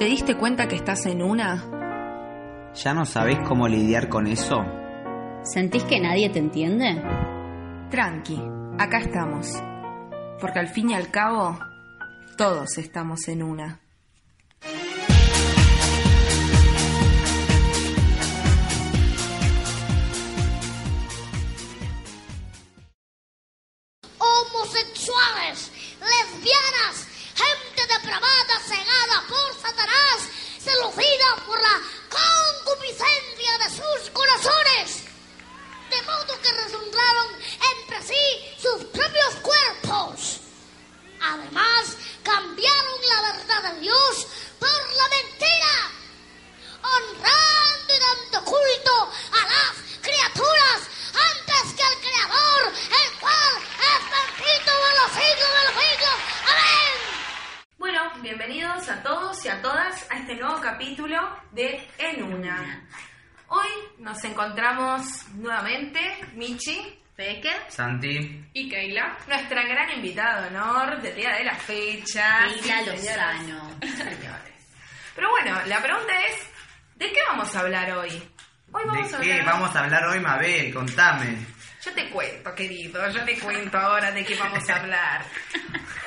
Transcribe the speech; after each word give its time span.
¿Te 0.00 0.06
diste 0.06 0.34
cuenta 0.34 0.66
que 0.66 0.76
estás 0.76 1.04
en 1.04 1.20
una? 1.20 2.72
¿Ya 2.74 2.94
no 2.94 3.04
sabés 3.04 3.36
cómo 3.46 3.68
lidiar 3.68 4.08
con 4.08 4.26
eso? 4.26 4.64
¿Sentís 5.42 5.84
que 5.84 6.00
nadie 6.00 6.30
te 6.30 6.38
entiende? 6.38 7.02
Tranqui, 7.90 8.40
acá 8.78 9.00
estamos. 9.00 9.62
Porque 10.40 10.58
al 10.58 10.68
fin 10.68 10.88
y 10.88 10.94
al 10.94 11.10
cabo, 11.10 11.58
todos 12.38 12.78
estamos 12.78 13.28
en 13.28 13.42
una. 13.42 13.82
En 62.10 62.22
Una. 62.22 62.86
Hoy 63.48 63.68
nos 63.98 64.22
encontramos 64.24 65.28
nuevamente, 65.34 66.00
Michi, 66.34 66.98
Becker 67.16 67.66
Santi, 67.68 68.44
y 68.52 68.68
Keila, 68.68 69.16
nuestra 69.28 69.62
gran 69.66 69.90
invitada 69.92 70.42
de 70.48 70.56
honor 70.56 71.00
del 71.02 71.14
día 71.14 71.34
de 71.36 71.44
la 71.44 71.54
fecha. 71.54 72.38
Keila 72.46 72.52
Sí, 72.52 72.98
señoras 72.98 73.42
Lozano. 73.46 73.80
señores. 73.80 74.54
Pero 75.14 75.30
bueno, 75.30 75.60
la 75.66 75.82
pregunta 75.82 76.12
es, 76.28 76.46
¿de 76.96 77.06
qué 77.12 77.18
vamos 77.28 77.54
a 77.54 77.60
hablar 77.60 77.92
hoy? 77.92 78.10
Hoy 78.72 78.82
vamos 78.86 79.10
¿de 79.10 79.16
a 79.16 79.20
qué 79.20 79.32
hablar... 79.32 79.46
vamos 79.54 79.76
a 79.76 79.80
hablar 79.80 80.04
hoy, 80.06 80.20
Mabel? 80.20 80.74
Contame. 80.74 81.36
Yo 81.84 81.92
te 81.92 82.10
cuento, 82.10 82.54
querido, 82.54 83.08
yo 83.10 83.24
te 83.24 83.38
cuento 83.38 83.78
ahora 83.78 84.10
de 84.12 84.24
qué 84.24 84.34
vamos 84.36 84.68
a 84.68 84.76
hablar. 84.76 85.24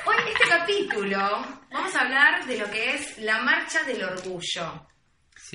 Hoy, 0.06 0.16
en 0.22 0.28
este 0.28 0.48
capítulo, 0.48 1.46
vamos 1.70 1.94
a 1.96 2.00
hablar 2.00 2.44
de 2.46 2.58
lo 2.58 2.70
que 2.70 2.94
es 2.94 3.18
la 3.18 3.40
Marcha 3.42 3.82
del 3.82 4.02
Orgullo. 4.04 4.86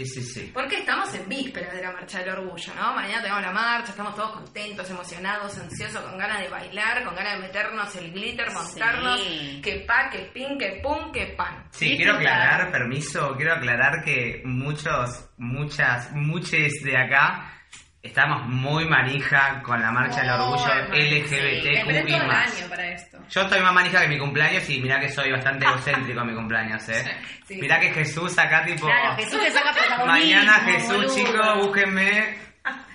Sí, 0.05 0.21
sí, 0.21 0.23
sí. 0.23 0.51
Porque 0.53 0.77
estamos 0.77 1.13
en 1.13 1.27
vísperas 1.27 1.73
de 1.73 1.81
la 1.81 1.91
Marcha 1.91 2.19
del 2.19 2.29
Orgullo, 2.29 2.73
¿no? 2.75 2.93
Mañana 2.93 3.21
tenemos 3.21 3.41
la 3.41 3.51
marcha, 3.51 3.91
estamos 3.91 4.15
todos 4.15 4.31
contentos, 4.31 4.89
emocionados, 4.89 5.57
ansiosos, 5.57 6.01
con 6.01 6.17
ganas 6.17 6.39
de 6.41 6.49
bailar, 6.49 7.03
con 7.03 7.15
ganas 7.15 7.33
de 7.35 7.39
meternos 7.47 7.95
el 7.95 8.11
glitter, 8.11 8.51
montarnos, 8.51 9.19
Sí. 9.21 9.61
que 9.63 9.79
pa, 9.87 10.09
que 10.09 10.19
pin, 10.33 10.57
que 10.57 10.79
pum, 10.81 11.11
que 11.11 11.27
pan. 11.37 11.65
Sí, 11.71 11.95
quiero 11.97 12.13
aclarar, 12.15 12.71
permiso, 12.71 13.33
quiero 13.35 13.53
aclarar 13.53 14.03
que 14.03 14.41
muchos, 14.45 15.29
muchas, 15.37 16.11
muchos 16.13 16.51
de 16.83 16.97
acá 16.97 17.58
estamos 18.01 18.47
muy 18.47 18.85
manija 18.85 19.61
con 19.61 19.81
la 19.81 19.91
marcha 19.91 20.21
del 20.21 20.31
orgullo 20.31 20.73
LGBTQ 20.91 22.69
para 22.69 22.93
esto. 22.93 23.17
Yo 23.29 23.41
estoy 23.41 23.61
más 23.61 23.73
manija 23.73 24.01
que 24.01 24.07
mi 24.07 24.17
cumpleaños 24.17 24.69
y 24.69 24.81
mirá 24.81 24.99
que 24.99 25.09
soy 25.09 25.31
bastante 25.31 25.65
egocéntrico 25.67 26.21
en 26.21 26.27
mi 26.27 26.33
cumpleaños, 26.33 26.87
¿eh? 26.89 27.03
Sí, 27.03 27.43
sí. 27.47 27.61
Mirá 27.61 27.79
que 27.79 27.91
Jesús 27.91 28.37
acá 28.37 28.63
tipo... 28.65 28.85
Claro, 28.85 29.15
Jesús 29.17 29.41
le 29.41 29.51
saca. 29.51 30.05
Mañana 30.05 30.53
Jesús, 30.61 31.15
chicos, 31.15 31.57
búsquenme. 31.57 32.37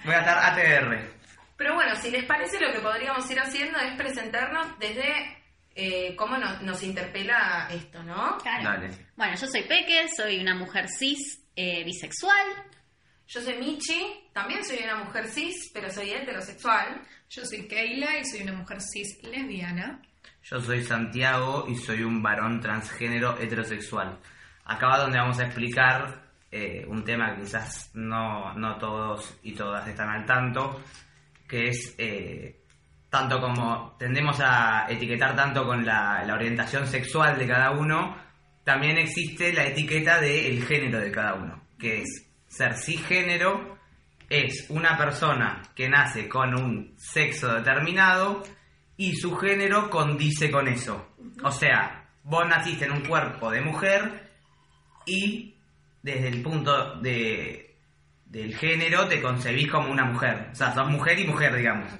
Voy 0.04 0.14
a 0.14 0.18
estar 0.18 0.38
ATR. 0.38 1.14
Pero 1.56 1.74
bueno, 1.74 1.94
si 1.96 2.10
les 2.10 2.24
parece, 2.24 2.60
lo 2.60 2.72
que 2.72 2.80
podríamos 2.80 3.30
ir 3.30 3.38
haciendo 3.38 3.78
es 3.78 3.94
presentarnos 3.96 4.78
desde 4.78 5.38
eh, 5.74 6.14
cómo 6.16 6.36
nos, 6.36 6.62
nos 6.62 6.82
interpela 6.82 7.68
esto, 7.70 8.02
¿no? 8.02 8.38
Claro. 8.38 8.64
Dale. 8.64 8.90
Bueno, 9.16 9.34
yo 9.36 9.46
soy 9.46 9.62
Peque, 9.62 10.08
soy 10.14 10.40
una 10.40 10.54
mujer 10.54 10.86
cis 10.88 11.42
eh, 11.56 11.84
bisexual. 11.84 12.46
Yo 13.26 13.40
soy 13.40 13.56
Michi, 13.56 14.28
también 14.32 14.64
soy 14.64 14.78
una 14.84 15.04
mujer 15.04 15.26
cis, 15.26 15.70
pero 15.72 15.90
soy 15.90 16.10
heterosexual. 16.10 17.00
Yo 17.30 17.44
soy 17.44 17.66
Keila 17.66 18.18
y 18.18 18.24
soy 18.24 18.42
una 18.42 18.52
mujer 18.52 18.78
cis 18.80 19.22
lesbiana. 19.22 20.00
Yo 20.42 20.60
soy 20.60 20.82
Santiago 20.82 21.64
y 21.68 21.76
soy 21.76 22.02
un 22.02 22.22
varón 22.22 22.60
transgénero 22.60 23.38
heterosexual. 23.38 24.18
Acá 24.66 24.88
va 24.88 24.98
donde 24.98 25.18
vamos 25.18 25.38
a 25.38 25.46
explicar 25.46 26.22
eh, 26.50 26.84
un 26.86 27.02
tema 27.02 27.34
que 27.34 27.42
quizás 27.42 27.90
no, 27.94 28.52
no 28.54 28.76
todos 28.76 29.38
y 29.42 29.54
todas 29.54 29.88
están 29.88 30.08
al 30.10 30.26
tanto, 30.26 30.82
que 31.48 31.68
es 31.68 31.94
eh, 31.98 32.60
tanto 33.08 33.40
como 33.40 33.96
tendemos 33.98 34.38
a 34.40 34.86
etiquetar 34.88 35.34
tanto 35.34 35.66
con 35.66 35.84
la, 35.84 36.22
la 36.24 36.34
orientación 36.34 36.86
sexual 36.86 37.38
de 37.38 37.46
cada 37.46 37.70
uno, 37.70 38.16
también 38.64 38.98
existe 38.98 39.52
la 39.52 39.66
etiqueta 39.66 40.20
del 40.20 40.64
género 40.64 41.00
de 41.00 41.10
cada 41.10 41.34
uno, 41.34 41.62
que 41.78 42.02
es 42.02 42.33
ser 42.56 42.74
cisgénero, 42.76 43.78
es 44.28 44.66
una 44.70 44.96
persona 44.96 45.62
que 45.74 45.88
nace 45.88 46.28
con 46.28 46.54
un 46.54 46.94
sexo 46.96 47.52
determinado 47.54 48.42
y 48.96 49.14
su 49.16 49.36
género 49.36 49.90
condice 49.90 50.50
con 50.50 50.68
eso. 50.68 51.14
O 51.42 51.50
sea, 51.50 52.08
vos 52.22 52.46
naciste 52.48 52.84
en 52.84 52.92
un 52.92 53.04
cuerpo 53.04 53.50
de 53.50 53.60
mujer 53.60 54.30
y 55.06 55.54
desde 56.02 56.28
el 56.28 56.42
punto 56.42 56.96
de, 57.00 57.76
del 58.26 58.56
género 58.56 59.08
te 59.08 59.20
concebís 59.20 59.70
como 59.70 59.90
una 59.90 60.04
mujer. 60.04 60.48
O 60.52 60.54
sea, 60.54 60.72
sos 60.72 60.88
mujer 60.88 61.18
y 61.18 61.26
mujer, 61.26 61.56
digamos. 61.56 61.90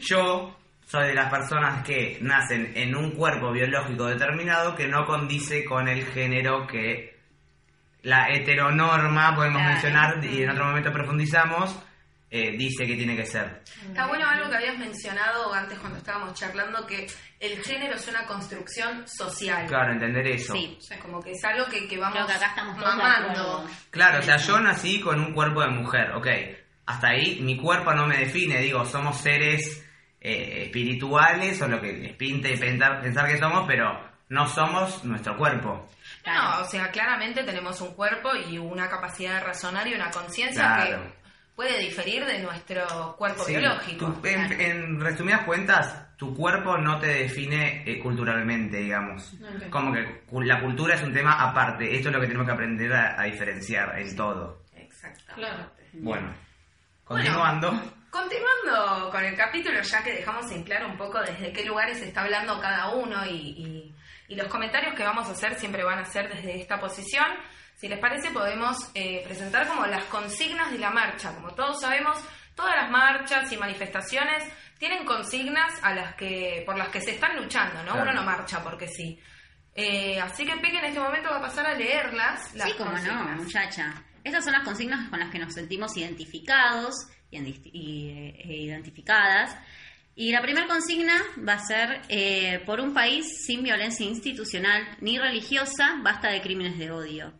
Yo 0.00 0.56
soy 0.86 1.08
de 1.08 1.14
las 1.14 1.30
personas 1.30 1.84
que 1.84 2.18
nacen 2.20 2.72
en 2.74 2.94
un 2.94 3.12
cuerpo 3.12 3.50
biológico 3.52 4.06
determinado 4.06 4.74
que 4.74 4.88
no 4.88 5.06
condice 5.06 5.64
con 5.64 5.88
el 5.88 6.04
género 6.04 6.66
que 6.66 7.11
la 8.02 8.28
heteronorma, 8.30 9.34
podemos 9.34 9.60
Claro. 9.60 9.72
mencionar, 9.74 10.24
y 10.24 10.42
en 10.42 10.50
otro 10.50 10.64
momento 10.66 10.92
profundizamos, 10.92 11.76
eh, 12.30 12.52
dice 12.56 12.86
que 12.86 12.96
tiene 12.96 13.14
que 13.14 13.26
ser. 13.26 13.62
Está 13.86 14.06
bueno 14.06 14.26
algo 14.26 14.48
que 14.48 14.56
habías 14.56 14.78
mencionado 14.78 15.52
antes 15.52 15.78
cuando 15.78 15.98
estábamos 15.98 16.32
charlando, 16.32 16.86
que 16.86 17.06
el 17.40 17.62
género 17.62 17.94
es 17.96 18.08
una 18.08 18.24
construcción 18.26 19.06
social. 19.06 19.66
Claro, 19.66 19.92
entender 19.92 20.26
eso. 20.28 20.54
Sí. 20.54 20.76
O 20.78 20.80
sea, 20.80 20.98
como 20.98 21.20
que 21.22 21.32
es 21.32 21.44
algo 21.44 21.66
que, 21.66 21.86
que 21.86 21.98
vamos 21.98 22.14
Creo 22.14 22.26
que 22.26 22.32
acá 22.32 22.46
estamos 22.46 22.76
mamando. 22.78 23.66
Claro, 23.90 24.20
o 24.20 24.22
sea, 24.22 24.36
yo 24.38 24.58
nací 24.60 25.00
con 25.00 25.20
un 25.20 25.34
cuerpo 25.34 25.60
de 25.60 25.68
mujer, 25.68 26.12
ok. 26.12 26.26
Hasta 26.86 27.08
ahí 27.08 27.40
mi 27.42 27.56
cuerpo 27.58 27.92
no 27.92 28.06
me 28.06 28.16
define, 28.16 28.58
digo, 28.60 28.84
somos 28.86 29.18
seres 29.18 29.86
eh, 30.20 30.64
espirituales 30.64 31.60
o 31.60 31.68
lo 31.68 31.80
que 31.80 31.92
les 31.92 32.16
pinte 32.16 32.56
pensar, 32.56 33.00
pensar 33.02 33.28
que 33.28 33.38
somos, 33.38 33.64
pero 33.66 34.00
no 34.30 34.46
somos 34.48 35.04
nuestro 35.04 35.36
cuerpo. 35.36 35.86
No, 36.26 36.60
o 36.60 36.64
sea, 36.64 36.90
claramente 36.90 37.42
tenemos 37.42 37.80
un 37.80 37.94
cuerpo 37.94 38.30
y 38.34 38.58
una 38.58 38.88
capacidad 38.88 39.34
de 39.34 39.40
razonar 39.40 39.86
y 39.88 39.94
una 39.94 40.10
conciencia 40.10 40.62
Claro. 40.76 41.02
que 41.04 41.12
puede 41.56 41.78
diferir 41.80 42.24
de 42.24 42.38
nuestro 42.40 43.14
cuerpo 43.18 43.44
Sí, 43.44 43.56
biológico. 43.56 44.20
en, 44.24 44.52
en 44.60 45.00
resumidas 45.00 45.42
cuentas, 45.42 46.16
tu 46.16 46.34
cuerpo 46.36 46.78
no 46.78 46.98
te 47.00 47.08
define 47.08 47.82
eh, 47.84 47.98
culturalmente, 47.98 48.76
digamos. 48.78 49.34
Como 49.70 49.92
que 49.92 50.22
la 50.44 50.60
cultura 50.60 50.94
es 50.94 51.02
un 51.02 51.12
tema 51.12 51.32
aparte, 51.42 51.94
esto 51.94 52.08
es 52.08 52.14
lo 52.14 52.20
que 52.20 52.26
tenemos 52.28 52.46
que 52.46 52.52
aprender 52.52 52.92
a, 52.92 53.20
a 53.20 53.24
diferenciar 53.24 53.98
en 53.98 54.14
todo. 54.16 54.62
Exactamente. 54.76 55.34
Claro. 55.34 55.70
Bueno, 55.94 56.32
continuando. 57.04 57.82
Continuando 58.10 59.10
con 59.10 59.24
el 59.24 59.34
capítulo, 59.34 59.80
ya 59.82 60.02
que 60.04 60.12
dejamos 60.12 60.50
en 60.52 60.62
claro 60.64 60.86
un 60.88 60.96
poco 60.96 61.20
desde 61.20 61.52
qué 61.52 61.64
lugares 61.64 62.00
está 62.02 62.22
hablando 62.22 62.60
cada 62.60 62.90
uno 62.94 63.24
y, 63.26 63.30
y- 63.30 63.94
y 64.28 64.34
los 64.36 64.48
comentarios 64.48 64.94
que 64.94 65.02
vamos 65.04 65.28
a 65.28 65.32
hacer 65.32 65.58
siempre 65.58 65.84
van 65.84 65.98
a 65.98 66.04
ser 66.04 66.28
desde 66.34 66.60
esta 66.60 66.78
posición. 66.80 67.26
Si 67.76 67.88
les 67.88 67.98
parece, 67.98 68.30
podemos 68.30 68.76
eh, 68.94 69.22
presentar 69.24 69.66
como 69.66 69.86
las 69.86 70.04
consignas 70.04 70.70
de 70.70 70.78
la 70.78 70.90
marcha. 70.90 71.34
Como 71.34 71.50
todos 71.54 71.80
sabemos, 71.80 72.16
todas 72.54 72.76
las 72.76 72.90
marchas 72.90 73.50
y 73.52 73.56
manifestaciones 73.56 74.44
tienen 74.78 75.04
consignas 75.04 75.72
a 75.82 75.94
las 75.94 76.14
que, 76.14 76.62
por 76.66 76.76
las 76.76 76.88
que 76.90 77.00
se 77.00 77.12
están 77.12 77.36
luchando, 77.36 77.82
¿no? 77.84 77.92
Claro. 77.92 78.02
Uno 78.10 78.12
no 78.20 78.22
marcha 78.24 78.62
porque 78.62 78.86
sí. 78.88 79.18
Eh, 79.74 80.20
así 80.20 80.44
que 80.44 80.56
Peque 80.56 80.78
en 80.78 80.84
este 80.86 81.00
momento 81.00 81.30
va 81.30 81.38
a 81.38 81.42
pasar 81.42 81.66
a 81.66 81.74
leerlas. 81.74 82.54
Las 82.54 82.68
Sí, 82.70 82.76
como 82.76 82.92
no, 82.92 83.24
muchacha. 83.36 83.94
Estas 84.22 84.44
son 84.44 84.52
las 84.52 84.62
consignas 84.62 85.08
con 85.08 85.18
las 85.18 85.30
que 85.30 85.38
nos 85.38 85.54
sentimos 85.54 85.96
identificados 85.96 86.94
y, 87.30 87.36
en- 87.38 87.46
y, 87.48 88.10
eh, 88.10 88.42
e 88.44 88.56
identificadas. 88.64 89.56
Y 90.14 90.30
la 90.30 90.42
primera 90.42 90.66
consigna 90.66 91.14
va 91.48 91.54
a 91.54 91.66
ser, 91.66 92.02
eh, 92.08 92.62
por 92.66 92.80
un 92.80 92.92
país 92.92 93.44
sin 93.46 93.62
violencia 93.62 94.04
institucional 94.04 94.86
ni 95.00 95.18
religiosa, 95.18 95.96
basta 96.02 96.28
de 96.28 96.42
crímenes 96.42 96.78
de 96.78 96.90
odio. 96.90 97.32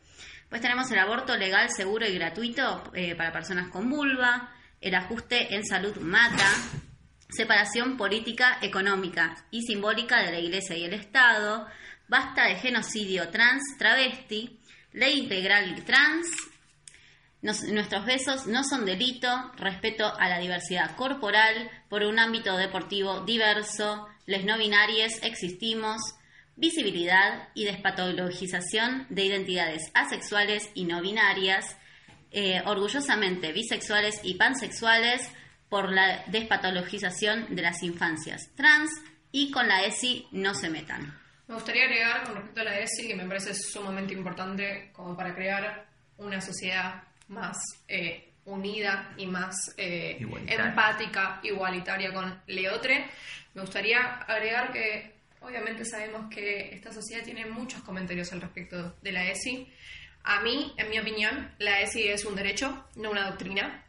Pues 0.49 0.63
tenemos 0.63 0.91
el 0.91 0.99
aborto 0.99 1.37
legal, 1.37 1.69
seguro 1.71 2.07
y 2.07 2.15
gratuito 2.15 2.91
eh, 2.95 3.15
para 3.15 3.33
personas 3.33 3.69
con 3.69 3.91
vulva, 3.91 4.55
el 4.81 4.95
ajuste 4.95 5.55
en 5.55 5.67
salud 5.67 5.97
mata, 5.99 6.49
separación 7.29 7.97
política, 7.97 8.59
económica 8.63 9.37
y 9.51 9.63
simbólica 9.63 10.23
de 10.23 10.33
la 10.33 10.39
Iglesia 10.39 10.77
y 10.77 10.85
el 10.85 10.95
Estado, 10.95 11.67
basta 12.09 12.45
de 12.45 12.57
genocidio 12.57 13.29
trans, 13.29 13.63
travesti, 13.79 14.61
ley 14.93 15.19
integral 15.19 15.85
trans, 15.85 16.27
nuestros 17.43 18.06
besos 18.06 18.47
no 18.47 18.62
son 18.62 18.87
delito, 18.87 19.29
respeto 19.56 20.06
a 20.19 20.29
la 20.29 20.39
diversidad 20.39 20.94
corporal, 20.97 21.71
por 21.89 22.05
un 22.05 22.19
ámbito 22.19 22.56
deportivo 22.56 23.21
diverso, 23.21 24.06
les 24.27 24.44
no 24.44 24.56
binarias 24.56 25.21
existimos, 25.23 26.00
visibilidad 26.55 27.49
y 27.55 27.65
despatologización 27.65 29.06
de 29.09 29.25
identidades 29.25 29.91
asexuales 29.94 30.71
y 30.75 30.85
no 30.85 31.00
binarias, 31.03 31.77
eh, 32.31 32.62
orgullosamente 32.65 33.53
bisexuales 33.53 34.21
y 34.23 34.35
pansexuales 34.35 35.29
por 35.69 35.91
la 35.91 36.25
despatologización 36.29 37.55
de 37.56 37.62
las 37.62 37.83
infancias 37.83 38.50
trans 38.55 38.91
y 39.33 39.50
con 39.50 39.67
la 39.67 39.85
ESI 39.85 40.29
no 40.31 40.55
se 40.55 40.71
metan. 40.71 41.19
Me 41.49 41.55
gustaría 41.55 41.85
agregar 41.85 42.25
con 42.25 42.37
respecto 42.37 42.61
a 42.61 42.65
la 42.65 42.79
ESI, 42.79 43.09
que 43.09 43.17
me 43.17 43.27
parece 43.27 43.53
sumamente 43.55 44.15
importante 44.15 44.91
como 44.93 45.17
para 45.17 45.35
crear 45.35 45.87
una 46.19 46.41
sociedad 46.41 47.03
más 47.32 47.58
eh, 47.88 48.32
unida 48.44 49.14
y 49.17 49.26
más 49.26 49.75
eh, 49.76 50.17
Igualitaria. 50.20 50.67
empática, 50.67 51.40
igualitaria 51.43 52.12
con 52.12 52.40
Leotre. 52.46 53.06
Me 53.55 53.62
gustaría 53.62 54.17
agregar 54.23 54.73
que 54.73 55.12
obviamente 55.40 55.84
sabemos 55.84 56.29
que 56.32 56.75
esta 56.75 56.93
sociedad 56.93 57.25
tiene 57.25 57.46
muchos 57.46 57.82
comentarios 57.82 58.32
al 58.32 58.40
respecto 58.40 58.96
de 59.02 59.12
la 59.12 59.25
ESI. 59.31 59.67
A 60.25 60.40
mí, 60.43 60.73
en 60.76 60.88
mi 60.88 60.99
opinión, 60.99 61.50
la 61.58 61.81
ESI 61.81 62.08
es 62.08 62.25
un 62.25 62.37
derecho, 62.37 62.87
no 62.96 63.11
una 63.11 63.29
doctrina 63.29 63.85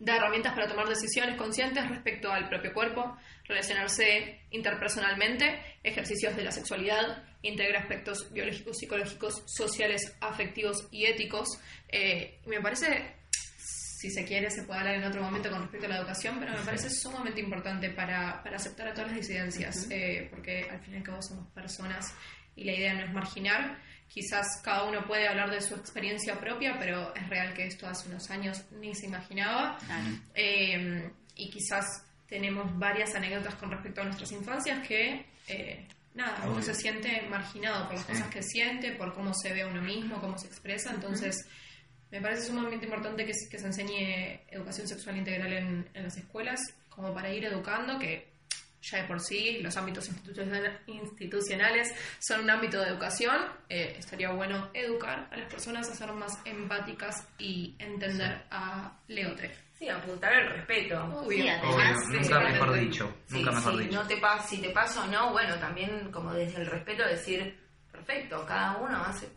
da 0.00 0.16
herramientas 0.16 0.54
para 0.54 0.68
tomar 0.68 0.88
decisiones 0.88 1.36
conscientes 1.36 1.88
respecto 1.88 2.30
al 2.32 2.48
propio 2.48 2.72
cuerpo, 2.72 3.16
relacionarse 3.44 4.42
interpersonalmente, 4.50 5.60
ejercicios 5.82 6.36
de 6.36 6.44
la 6.44 6.52
sexualidad, 6.52 7.24
integra 7.42 7.80
aspectos 7.80 8.32
biológicos, 8.32 8.78
psicológicos, 8.78 9.42
sociales, 9.46 10.16
afectivos 10.20 10.86
y 10.90 11.06
éticos. 11.06 11.48
Eh, 11.88 12.40
me 12.46 12.60
parece, 12.60 13.16
si 13.60 14.10
se 14.10 14.24
quiere, 14.24 14.50
se 14.50 14.62
puede 14.64 14.80
hablar 14.80 14.94
en 14.96 15.04
otro 15.04 15.22
momento 15.22 15.50
con 15.50 15.62
respecto 15.62 15.86
a 15.86 15.90
la 15.90 15.98
educación, 15.98 16.36
pero 16.40 16.52
me 16.52 16.64
parece 16.64 16.90
sumamente 16.90 17.40
importante 17.40 17.90
para, 17.90 18.42
para 18.42 18.56
aceptar 18.56 18.88
a 18.88 18.94
todas 18.94 19.08
las 19.08 19.20
disidencias, 19.20 19.86
eh, 19.90 20.28
porque 20.30 20.68
al 20.70 20.80
fin 20.80 20.94
y 20.94 20.96
al 20.98 21.02
cabo 21.02 21.22
somos 21.22 21.46
personas 21.52 22.12
y 22.56 22.64
la 22.64 22.72
idea 22.72 22.94
no 22.94 23.04
es 23.04 23.12
marginar. 23.12 23.78
Quizás 24.08 24.46
cada 24.64 24.84
uno 24.84 25.06
puede 25.06 25.28
hablar 25.28 25.50
de 25.50 25.60
su 25.60 25.74
experiencia 25.74 26.40
propia, 26.40 26.76
pero 26.78 27.14
es 27.14 27.28
real 27.28 27.52
que 27.54 27.66
esto 27.66 27.86
hace 27.86 28.08
unos 28.08 28.30
años 28.30 28.64
ni 28.80 28.94
se 28.94 29.06
imaginaba. 29.06 29.76
Claro. 29.78 30.08
Eh, 30.34 31.10
y 31.36 31.50
quizás 31.50 31.84
tenemos 32.28 32.78
varias 32.78 33.14
anécdotas 33.14 33.54
con 33.54 33.70
respecto 33.70 34.02
a 34.02 34.04
nuestras 34.04 34.30
infancias 34.32 34.86
que, 34.86 35.24
eh, 35.48 35.88
nada, 36.18 36.40
uno 36.44 36.52
Obvio. 36.54 36.62
se 36.64 36.74
siente 36.74 37.22
marginado 37.30 37.86
por 37.86 37.94
las 37.96 38.04
Sí. 38.06 38.12
cosas 38.12 38.28
que 38.28 38.42
siente, 38.42 38.92
por 38.92 39.14
cómo 39.14 39.32
se 39.34 39.52
ve 39.54 39.62
a 39.62 39.66
uno 39.68 39.80
mismo, 39.80 40.20
cómo 40.20 40.36
se 40.36 40.46
expresa. 40.48 40.90
Entonces, 40.92 41.46
me 42.10 42.20
parece 42.20 42.46
sumamente 42.46 42.84
importante 42.84 43.24
que, 43.24 43.32
se- 43.34 43.48
que 43.48 43.58
se 43.58 43.66
enseñe 43.66 44.40
educación 44.50 44.86
sexual 44.86 45.16
integral 45.16 45.52
en, 45.52 45.88
en 45.94 46.02
las 46.04 46.16
escuelas, 46.16 46.60
como 46.88 47.14
para 47.14 47.32
ir 47.32 47.44
educando, 47.44 47.98
que 47.98 48.28
ya 48.80 48.98
de 49.02 49.04
por 49.08 49.20
sí 49.20 49.58
los 49.60 49.76
ámbitos 49.76 50.08
institucional- 50.08 50.80
institucionales 50.86 51.92
son 52.20 52.40
un 52.42 52.50
ámbito 52.50 52.80
de 52.80 52.88
educación. 52.88 53.36
Eh, 53.68 53.96
estaría 53.98 54.30
bueno 54.30 54.70
educar 54.74 55.28
a 55.30 55.36
las 55.36 55.50
personas 55.52 55.88
a 55.90 55.94
ser 55.94 56.12
más 56.12 56.38
empáticas 56.44 57.26
y 57.38 57.74
entender 57.78 58.42
a 58.50 58.98
Leotre. 59.08 59.50
Sí, 59.78 59.88
apuntar 59.88 60.32
al 60.32 60.50
respeto. 60.50 61.04
Obvio. 61.04 61.42
Sí, 61.42 61.48
además, 61.48 61.98
Obvio, 62.08 62.20
nunca 62.20 62.40
mejor 62.40 62.74
dicho. 62.80 63.14
Sí, 63.26 63.36
Nunca 63.38 63.52
mejor 63.52 63.72
sí, 63.78 63.84
dicho. 63.84 64.02
No 64.02 64.08
te 64.08 64.16
pa- 64.16 64.42
si 64.42 64.58
te 64.60 64.70
paso 64.70 65.02
o 65.02 65.06
no, 65.06 65.30
bueno, 65.32 65.54
también 65.56 66.10
como 66.10 66.32
desde 66.34 66.60
el 66.62 66.66
respeto 66.66 67.04
decir, 67.06 67.56
perfecto, 67.92 68.44
cada 68.46 68.76
uno 68.78 68.96
hace 69.04 69.28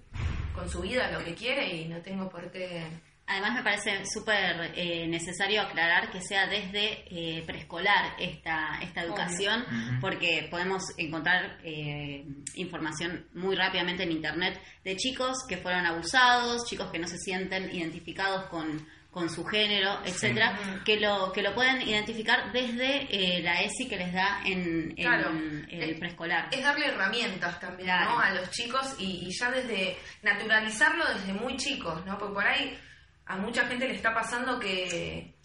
con 0.56 0.68
su 0.70 0.82
vida 0.82 1.12
lo 1.12 1.24
que 1.24 1.36
quiere 1.36 1.76
y 1.76 1.88
no 1.88 2.02
tengo 2.02 2.30
por 2.30 2.52
qué... 2.52 2.86
Además 3.28 3.54
me 3.54 3.64
parece 3.64 4.04
súper 4.06 4.74
eh, 4.76 5.08
necesario 5.08 5.62
aclarar 5.62 6.12
que 6.12 6.20
sea 6.22 6.48
desde 6.48 7.06
eh, 7.08 7.44
preescolar 7.46 8.16
esta, 8.20 8.80
esta 8.82 9.04
educación, 9.04 9.64
porque 10.02 10.48
podemos 10.52 10.84
encontrar 10.98 11.60
eh, 11.64 12.26
información 12.56 13.28
muy 13.34 13.56
rápidamente 13.56 14.04
en 14.04 14.12
Internet 14.12 14.60
de 14.84 14.98
chicos 14.98 15.38
que 15.48 15.56
fueron 15.58 15.86
abusados, 15.86 16.66
chicos 16.68 16.92
que 16.92 17.00
no 17.00 17.08
se 17.08 17.18
sienten 17.20 17.74
identificados 17.74 18.48
con, 18.48 18.86
con 19.12 19.30
su 19.30 19.44
género, 19.46 20.00
etcétera, 20.06 20.58
que 20.86 21.00
lo 21.00 21.32
que 21.34 21.42
lo 21.42 21.54
pueden 21.54 21.82
identificar 21.82 22.52
desde 22.54 23.08
eh, 23.12 23.42
la 23.44 23.62
ESI 23.62 23.90
que 23.90 23.98
les 23.98 24.14
da 24.14 24.42
en, 24.46 24.96
el 24.98 26.00
preescolar. 26.00 26.48
Es 26.52 26.64
darle 26.64 26.88
herramientas 26.88 27.60
también, 27.60 27.88
Claro. 27.88 28.12
¿no? 28.12 28.20
A 28.20 28.34
los 28.34 28.50
chicos 28.52 28.96
y, 28.98 29.28
y 29.28 29.38
ya 29.38 29.52
desde 29.52 29.98
naturalizarlo 30.24 31.04
desde 31.14 31.34
muy 31.34 31.58
chicos, 31.58 32.06
¿no? 32.06 32.18
Porque 32.18 32.34
por 32.34 32.48
ahí 32.48 32.78
a 33.26 33.36
mucha 33.38 33.66
gente 33.68 33.88
le 33.88 33.96
está 33.96 34.14
pasando 34.14 34.58
que, 34.60 35.36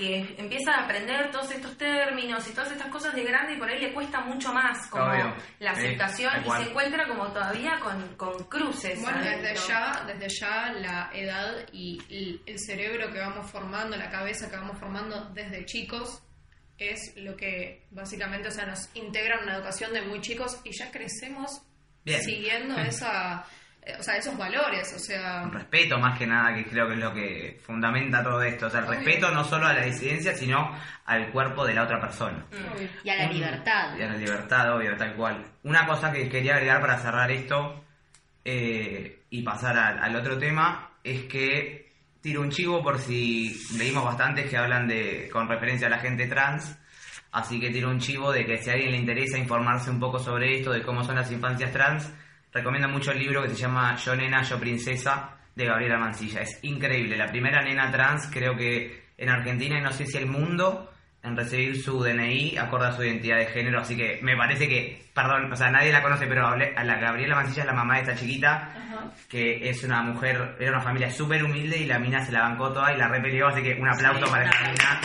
que 0.00 0.34
empieza 0.38 0.72
a 0.72 0.84
aprender 0.84 1.30
todos 1.30 1.50
estos 1.50 1.76
términos 1.76 2.48
y 2.48 2.52
todas 2.52 2.72
estas 2.72 2.88
cosas 2.88 3.14
de 3.14 3.22
grande 3.22 3.54
y 3.54 3.58
por 3.58 3.68
ahí 3.68 3.78
le 3.78 3.92
cuesta 3.92 4.20
mucho 4.20 4.52
más 4.52 4.86
como 4.88 5.04
Obvio. 5.04 5.34
la 5.58 5.72
aceptación 5.72 6.32
y 6.44 6.50
se 6.50 6.70
encuentra 6.70 7.06
como 7.06 7.30
todavía 7.32 7.78
con, 7.80 8.16
con 8.16 8.44
cruces. 8.44 9.00
Bueno, 9.02 9.20
desde 9.20 9.54
ya, 9.68 10.04
desde 10.06 10.28
ya 10.40 10.72
la 10.72 11.10
edad 11.12 11.66
y 11.72 12.00
el, 12.08 12.42
el 12.46 12.58
cerebro 12.58 13.12
que 13.12 13.20
vamos 13.20 13.50
formando, 13.50 13.96
la 13.96 14.10
cabeza 14.10 14.48
que 14.48 14.56
vamos 14.56 14.78
formando 14.78 15.26
desde 15.34 15.66
chicos, 15.66 16.22
es 16.78 17.12
lo 17.16 17.36
que 17.36 17.86
básicamente, 17.90 18.48
o 18.48 18.50
sea, 18.50 18.64
nos 18.64 18.88
integra 18.96 19.36
en 19.36 19.44
una 19.44 19.56
educación 19.56 19.92
de 19.92 20.00
muy 20.00 20.20
chicos 20.22 20.58
y 20.64 20.72
ya 20.72 20.90
crecemos 20.90 21.60
Bien. 22.04 22.22
siguiendo 22.22 22.76
esa, 22.80 23.44
o 23.98 24.02
sea, 24.02 24.16
esos 24.16 24.36
valores, 24.36 24.92
o 24.94 24.98
sea, 24.98 25.42
Un 25.44 25.52
respeto 25.52 25.98
más 25.98 26.18
que 26.18 26.26
nada, 26.26 26.54
que 26.54 26.64
creo 26.64 26.86
que 26.86 26.94
es 26.94 26.98
lo 27.00 27.12
que 27.14 27.60
fundamenta 27.64 28.22
todo 28.22 28.42
esto. 28.42 28.66
O 28.66 28.70
sea, 28.70 28.80
el 28.80 28.86
Obvio. 28.86 28.98
respeto 28.98 29.30
no 29.30 29.44
solo 29.44 29.66
a 29.66 29.72
la 29.72 29.84
disidencia, 29.84 30.34
sino 30.36 30.74
al 31.06 31.30
cuerpo 31.30 31.64
de 31.66 31.74
la 31.74 31.82
otra 31.84 32.00
persona. 32.00 32.44
obvio. 32.74 32.88
Y 33.04 33.10
a 33.10 33.16
la 33.16 33.24
Un- 33.26 33.32
libertad. 33.34 33.96
Y 33.98 34.02
a 34.02 34.06
la 34.08 34.16
libertad, 34.16 34.74
obvio, 34.76 34.96
tal 34.96 35.14
cual. 35.14 35.44
Una 35.64 35.86
cosa 35.86 36.12
que 36.12 36.28
quería 36.28 36.54
agregar 36.54 36.80
para 36.80 36.98
cerrar 36.98 37.30
esto 37.30 37.84
eh, 38.44 39.22
y 39.30 39.42
pasar 39.42 39.76
al, 39.78 39.98
al 39.98 40.16
otro 40.16 40.38
tema 40.38 40.90
es 41.04 41.24
que 41.24 41.90
tiro 42.20 42.40
un 42.42 42.50
chivo 42.50 42.82
por 42.82 42.98
si 42.98 43.58
leímos 43.78 44.04
bastantes 44.04 44.48
que 44.50 44.56
hablan 44.56 44.86
de 44.88 45.28
con 45.32 45.48
referencia 45.48 45.86
a 45.86 45.90
la 45.90 45.98
gente 45.98 46.26
trans. 46.26 46.76
Así 47.32 47.60
que 47.60 47.70
tiro 47.70 47.88
un 47.90 48.00
chivo 48.00 48.32
de 48.32 48.44
que 48.44 48.58
si 48.58 48.70
a 48.70 48.72
alguien 48.72 48.90
le 48.90 48.96
interesa 48.98 49.38
informarse 49.38 49.88
un 49.90 50.00
poco 50.00 50.18
sobre 50.18 50.58
esto, 50.58 50.72
de 50.72 50.82
cómo 50.82 51.04
son 51.04 51.14
las 51.14 51.30
infancias 51.30 51.70
trans, 51.72 52.12
recomiendo 52.52 52.88
mucho 52.88 53.12
el 53.12 53.18
libro 53.18 53.42
que 53.42 53.50
se 53.50 53.56
llama 53.56 53.96
Yo 53.96 54.14
Nena, 54.16 54.42
Yo 54.42 54.58
Princesa 54.58 55.36
de 55.54 55.64
Gabriela 55.66 55.98
Mancilla. 55.98 56.40
Es 56.42 56.58
increíble. 56.62 57.16
La 57.16 57.26
primera 57.26 57.62
nena 57.62 57.90
trans, 57.90 58.28
creo 58.32 58.56
que 58.56 59.04
en 59.18 59.28
Argentina 59.28 59.78
y 59.78 59.82
no 59.82 59.92
sé 59.92 60.06
si 60.06 60.16
el 60.16 60.26
mundo, 60.26 60.90
en 61.22 61.36
recibir 61.36 61.82
su 61.82 62.02
DNI 62.02 62.56
acorde 62.56 62.86
a 62.88 62.92
su 62.92 63.04
identidad 63.04 63.36
de 63.36 63.46
género. 63.46 63.80
Así 63.80 63.94
que 63.96 64.20
me 64.22 64.36
parece 64.36 64.66
que, 64.68 65.02
perdón, 65.14 65.52
o 65.52 65.56
sea, 65.56 65.70
nadie 65.70 65.92
la 65.92 66.02
conoce, 66.02 66.26
pero 66.26 66.46
hablé- 66.46 66.72
a 66.74 66.82
la 66.84 66.96
Gabriela 66.98 67.34
Mancilla 67.36 67.62
es 67.62 67.66
la 67.66 67.74
mamá 67.74 67.96
de 67.96 68.00
esta 68.02 68.14
chiquita, 68.14 68.72
que 69.28 69.68
es 69.68 69.84
una 69.84 70.02
mujer, 70.02 70.56
era 70.58 70.70
una 70.72 70.80
familia 70.80 71.10
súper 71.10 71.44
humilde 71.44 71.76
y 71.76 71.84
la 71.86 71.98
mina 71.98 72.24
se 72.24 72.32
la 72.32 72.40
bancó 72.42 72.72
toda 72.72 72.92
y 72.94 72.96
la 72.96 73.08
repelió. 73.08 73.48
Así 73.48 73.62
que 73.62 73.74
un 73.74 73.88
aplauso 73.88 74.24
Sí, 74.24 74.30
para 74.32 74.44
esta 74.48 74.68
mina. 74.70 75.00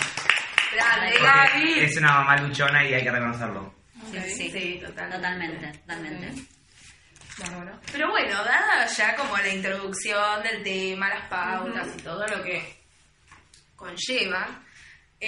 Porque. 1.20 1.84
Es 1.86 1.98
una 1.98 2.12
mamá 2.20 2.38
luchona 2.38 2.84
y 2.86 2.94
hay 2.94 3.04
que 3.04 3.12
reconocerlo. 3.12 3.74
Sí, 4.12 4.20
sí, 4.30 4.50
Sí, 4.52 4.82
totalmente. 4.86 5.16
totalmente, 5.18 5.80
totalmente. 5.80 6.55
Bárbaro. 7.38 7.80
Pero 7.92 8.10
bueno, 8.10 8.44
dada 8.44 8.86
ya 8.88 9.16
como 9.16 9.38
la 9.38 9.50
introducción 9.50 10.44
del 10.44 10.64
tema, 10.64 11.10
las 11.10 11.28
pautas 11.30 11.88
y 11.98 12.02
todo 12.02 12.26
lo 12.28 12.44
que 12.44 12.84
conlleva, 13.76 14.65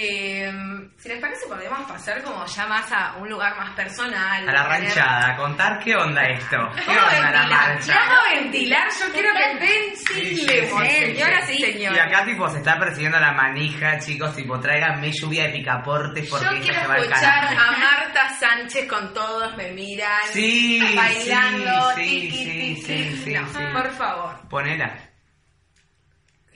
eh, 0.00 0.52
si 0.96 1.08
les 1.08 1.20
parece 1.20 1.46
podemos 1.48 1.80
pasar 1.88 2.22
como 2.22 2.44
ya 2.46 2.66
más 2.66 2.90
a 2.92 3.16
un 3.16 3.28
lugar 3.28 3.56
más 3.56 3.70
personal. 3.74 4.48
A 4.48 4.52
la 4.52 4.68
tener- 4.68 4.94
ranchada, 4.94 5.32
a 5.32 5.36
contar 5.36 5.78
qué 5.80 5.96
onda 5.96 6.22
esto. 6.24 6.56
¿Qué 6.76 6.84
Vamos 6.86 7.04
onda 7.14 7.30
la 7.30 7.40
ventilar, 7.40 7.68
marcha? 7.74 7.94
vamos 7.98 8.18
a 8.18 8.34
ventilar, 8.40 8.88
yo 9.00 9.12
quiero 9.12 9.28
que 9.32 9.66
ventilemos, 9.66 9.98
Sí, 10.88 11.06
señoras 11.06 11.50
y 11.50 11.52
Y 11.52 11.72
señores. 11.72 12.00
acá 12.00 12.24
tipo 12.24 12.48
se 12.48 12.58
está 12.58 12.78
persiguiendo 12.78 13.18
la 13.18 13.32
manija, 13.32 13.98
chicos, 13.98 14.34
tipo 14.36 14.58
tráiganme 14.60 15.10
lluvia 15.12 15.44
de 15.44 15.50
picaportes 15.50 16.28
porque 16.30 16.44
Yo 16.44 16.50
ella 16.52 16.62
quiero 16.62 16.80
se 16.80 16.86
va 16.86 16.94
al 16.94 17.02
escuchar 17.04 17.44
a 17.44 17.70
Marta 17.72 18.28
Sánchez 18.38 18.88
con 18.88 19.12
todos 19.14 19.56
me 19.56 19.72
miran, 19.72 20.08
Sí, 20.32 20.94
bailando, 20.96 21.92
sí, 21.96 22.30
sí, 22.30 22.82
sí, 23.24 23.34
No, 23.34 23.46
sí. 23.48 23.58
por 23.72 23.90
favor. 23.92 24.48
Ponela. 24.48 24.94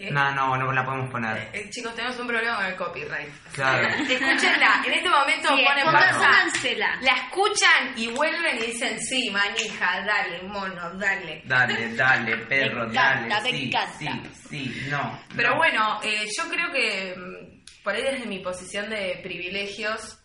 ¿Qué? 0.02 0.11
No, 0.11 0.32
no, 0.35 0.56
no 0.56 0.73
la 0.73 0.85
podemos 0.85 1.11
poner. 1.11 1.49
Eh, 1.52 1.71
chicos, 1.71 1.94
tenemos 1.94 2.18
un 2.18 2.26
problema 2.26 2.56
con 2.56 2.66
el 2.66 2.75
copyright. 2.76 3.28
Claro. 3.52 3.88
Escúchenla, 4.09 4.82
en 4.85 4.92
este 4.94 5.09
momento 5.09 5.56
Sí, 5.56 5.64
ponen 5.64 5.85
pausa. 5.85 6.12
póngansela. 6.12 6.99
La 7.02 7.12
escuchan 7.12 7.92
y 7.97 8.09
vuelven 8.09 8.56
y 8.59 8.66
dicen, 8.66 8.99
sí, 9.00 9.30
manija, 9.30 10.04
dale, 10.04 10.42
mono, 10.42 10.90
dale. 10.94 11.42
Dale, 11.44 11.94
dale, 11.94 12.37
perro, 12.49 12.87
Me 12.87 12.90
encanta, 12.90 13.28
dale. 13.37 13.52
me 13.52 13.59
sí, 13.59 13.64
encanta. 13.68 13.99
sí, 13.99 14.09
sí, 14.49 14.87
no. 14.90 15.21
Pero 15.37 15.50
no. 15.50 15.56
bueno, 15.59 16.00
eh, 16.02 16.26
yo 16.37 16.49
creo 16.50 16.73
que 16.73 17.14
mm, 17.16 17.82
por 17.85 17.94
ahí 17.94 18.02
desde 18.02 18.26
mi 18.26 18.40
posición 18.40 18.90
de 18.90 19.21
privilegios, 19.23 20.18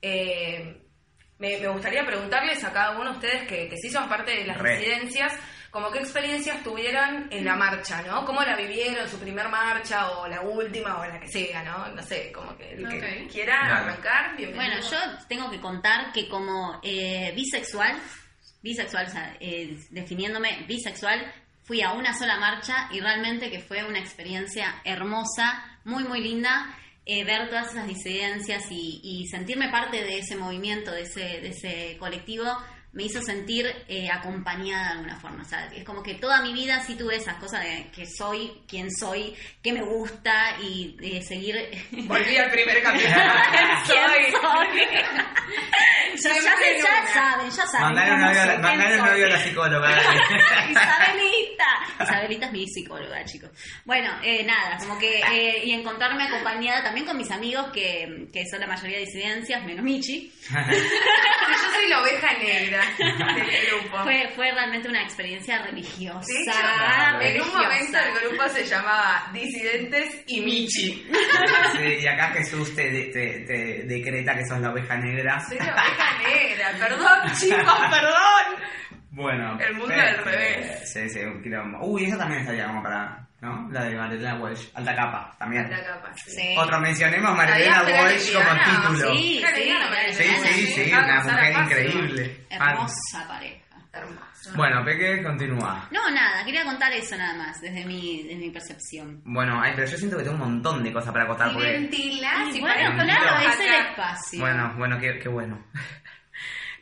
eh, 0.00 0.80
me, 1.38 1.58
me 1.58 1.68
gustaría 1.68 2.04
preguntarles 2.06 2.64
a 2.64 2.72
cada 2.72 2.98
uno 2.98 3.10
de 3.10 3.16
ustedes 3.18 3.48
que, 3.48 3.68
que 3.68 3.76
sí 3.76 3.90
son 3.90 4.08
parte 4.08 4.30
de 4.32 4.46
las 4.46 4.56
Re. 4.58 4.76
residencias, 4.78 5.34
como 5.70 5.90
qué 5.90 5.98
experiencias 5.98 6.62
tuvieron 6.64 7.28
en 7.30 7.44
la 7.44 7.54
marcha, 7.56 8.02
¿no? 8.02 8.24
¿Cómo 8.24 8.42
la 8.42 8.56
vivieron, 8.56 9.08
su 9.08 9.18
primer 9.18 9.48
marcha 9.48 10.10
o 10.12 10.26
la 10.26 10.40
última 10.40 10.98
o 10.98 11.04
la 11.06 11.20
que 11.20 11.28
sea, 11.28 11.62
¿no? 11.62 11.88
No 11.94 12.02
sé, 12.02 12.32
como 12.32 12.56
que 12.56 12.72
el 12.72 12.88
que 12.88 13.28
quiera 13.30 13.58
Claro. 13.60 13.74
arrancar, 13.90 14.36
bienvenido. 14.36 14.56
Bueno, 14.80 14.90
yo 14.90 14.98
tengo 15.28 15.50
que 15.50 15.60
contar 15.60 16.12
que 16.12 16.28
como 16.28 16.80
eh, 16.82 17.32
bisexual, 17.34 17.96
bisexual, 18.62 19.06
o 19.06 19.10
sea, 19.10 19.36
eh, 19.40 19.78
definiéndome 19.90 20.64
bisexual, 20.66 21.32
fui 21.64 21.82
a 21.82 21.92
una 21.92 22.14
sola 22.16 22.38
marcha 22.38 22.88
y 22.92 23.00
realmente 23.00 23.50
que 23.50 23.60
fue 23.60 23.84
una 23.84 23.98
experiencia 23.98 24.80
hermosa, 24.84 25.78
muy, 25.84 26.04
muy 26.04 26.20
linda. 26.22 26.74
eh, 27.10 27.24
ver 27.24 27.48
todas 27.48 27.70
esas 27.72 27.86
disidencias 27.86 28.66
y, 28.70 29.00
y 29.02 29.26
sentirme 29.28 29.70
parte 29.70 30.02
de 30.04 30.18
ese 30.18 30.36
movimiento, 30.36 30.90
de 30.92 31.02
ese, 31.02 31.20
de 31.20 31.48
ese 31.48 31.96
colectivo, 31.98 32.44
me 32.92 33.04
hizo 33.04 33.20
sentir 33.22 33.66
eh, 33.86 34.08
acompañada 34.10 34.86
de 34.86 34.92
alguna 34.92 35.16
forma. 35.20 35.42
O 35.42 35.44
sea, 35.44 35.66
es 35.66 35.84
como 35.84 36.02
que 36.02 36.14
toda 36.14 36.40
mi 36.42 36.52
vida 36.52 36.82
sí 36.84 36.94
tuve 36.96 37.16
esas 37.16 37.36
cosas 37.36 37.62
de 37.62 37.90
que 37.94 38.06
soy, 38.06 38.62
quién 38.66 38.90
soy, 38.90 39.34
qué 39.62 39.72
me 39.72 39.82
gusta 39.82 40.56
y 40.60 40.96
de 40.98 41.22
seguir 41.22 41.54
Volví 42.06 42.36
al 42.36 42.50
primer 42.50 42.82
capítulo. 42.82 43.14
¿Quién 43.86 44.04
Soy. 44.08 44.32
soy? 44.32 44.80
ya, 46.22 46.34
ya, 46.34 46.42
ya 46.82 47.12
saben, 47.14 47.50
ya 47.50 47.66
saben. 47.66 47.94
Mandale 48.60 49.00
un 49.00 49.06
audio 49.08 49.26
a 49.26 49.28
la 49.28 49.38
psicóloga. 49.42 49.90
Isabelita. 50.70 51.64
Isabelita 52.00 52.46
es 52.46 52.52
mi 52.52 52.66
psicóloga, 52.66 53.24
chicos. 53.24 53.50
Bueno, 53.84 54.10
eh, 54.22 54.44
nada, 54.44 54.78
como 54.78 54.98
que. 54.98 55.20
eh, 55.20 55.62
y 55.64 55.72
encontrarme 55.72 56.24
acompañada 56.24 56.82
también 56.82 57.06
con 57.06 57.16
mis 57.16 57.30
amigos, 57.30 57.70
que, 57.72 58.28
que 58.32 58.44
son 58.50 58.60
la 58.60 58.66
mayoría 58.66 58.98
de 58.98 59.04
disidencias, 59.06 59.64
menos 59.64 59.84
Michi. 59.84 60.32
Yo 60.50 61.72
soy 61.74 61.88
la 61.88 62.02
oveja 62.02 62.32
negra 62.38 62.82
del 62.98 63.66
grupo. 63.66 64.02
Fue, 64.04 64.28
fue 64.34 64.52
realmente 64.52 64.88
una 64.88 65.02
experiencia 65.02 65.62
religiosa. 65.62 66.26
De 67.18 67.30
hecho, 67.30 67.36
en 67.36 67.42
un 67.42 67.48
momento 67.52 67.98
el 67.98 68.28
grupo 68.28 68.48
se 68.48 68.64
llamaba 68.64 69.30
Disidentes 69.32 70.22
y 70.26 70.40
Michi. 70.40 71.06
Sí, 71.76 71.98
y 72.02 72.06
acá 72.06 72.30
Jesús 72.32 72.74
te, 72.74 72.90
te, 73.12 73.40
te 73.46 73.82
decreta 73.86 74.34
que 74.34 74.46
sos 74.46 74.60
la 74.60 74.70
oveja 74.72 74.96
negra. 74.96 75.40
Soy 75.48 75.58
la 75.58 75.72
oveja 75.74 76.18
negra, 76.28 76.72
perdón 76.78 77.32
chicos, 77.40 77.80
perdón. 77.90 78.62
Bueno. 79.22 79.58
El 79.60 79.74
mundo 79.74 79.88
pero- 79.94 80.02
al 80.02 80.24
revés. 80.24 80.92
Sí, 80.92 81.08
sí, 81.10 81.20
un 81.20 81.42
quilombo. 81.42 81.84
Uy, 81.86 82.04
esa 82.04 82.18
también 82.18 82.40
estaría 82.40 82.66
como 82.66 82.82
para. 82.82 83.24
¿No? 83.40 83.68
La 83.70 83.84
de 83.84 83.94
Marilena 83.96 84.34
Walsh. 84.36 84.66
Alta 84.74 84.96
capa, 84.96 85.36
también. 85.38 85.70
La 85.70 85.84
capa, 85.84 86.10
sí. 86.16 86.30
Sí. 86.32 86.54
Otro, 86.58 86.80
mencionemos 86.80 87.36
Marilena 87.36 87.82
Walsh 87.84 88.32
como 88.32 88.50
título. 88.64 89.14
Sí, 89.14 89.44
sí. 89.54 90.12
Sí, 90.12 90.24
sí, 90.42 90.66
sí, 90.66 90.80
Dejaba 90.84 91.04
una 91.22 91.32
mujer 91.32 91.52
increíble. 91.62 92.46
Hermosa 92.50 93.28
pareja. 93.28 93.64
Hermoso. 93.92 94.52
Bueno, 94.56 94.84
Peque, 94.84 95.22
continúa. 95.22 95.88
No, 95.90 96.10
nada, 96.10 96.44
quería 96.44 96.64
contar 96.64 96.92
eso 96.92 97.16
nada 97.16 97.34
más, 97.34 97.60
desde 97.60 97.84
mi, 97.84 98.22
desde 98.22 98.36
mi 98.36 98.50
percepción. 98.50 99.20
Bueno, 99.24 99.60
ay, 99.62 99.72
pero 99.74 99.86
yo 99.88 99.96
siento 99.98 100.16
que 100.16 100.22
tengo 100.24 100.36
un 100.36 100.40
montón 100.42 100.82
de 100.82 100.92
cosas 100.92 101.12
para 101.12 101.26
contar. 101.26 101.50
Y 101.50 101.54
Porque... 101.54 101.72
ventilás 101.72 102.54
y 102.56 102.60
bueno, 102.60 102.96
para- 102.96 103.04
claro, 103.04 103.48
es 103.50 103.60
el 103.60 103.74
espacio. 103.88 104.40
Bueno, 104.40 104.74
bueno, 104.78 104.98
qué, 104.98 105.18
qué 105.18 105.28
bueno. 105.28 105.64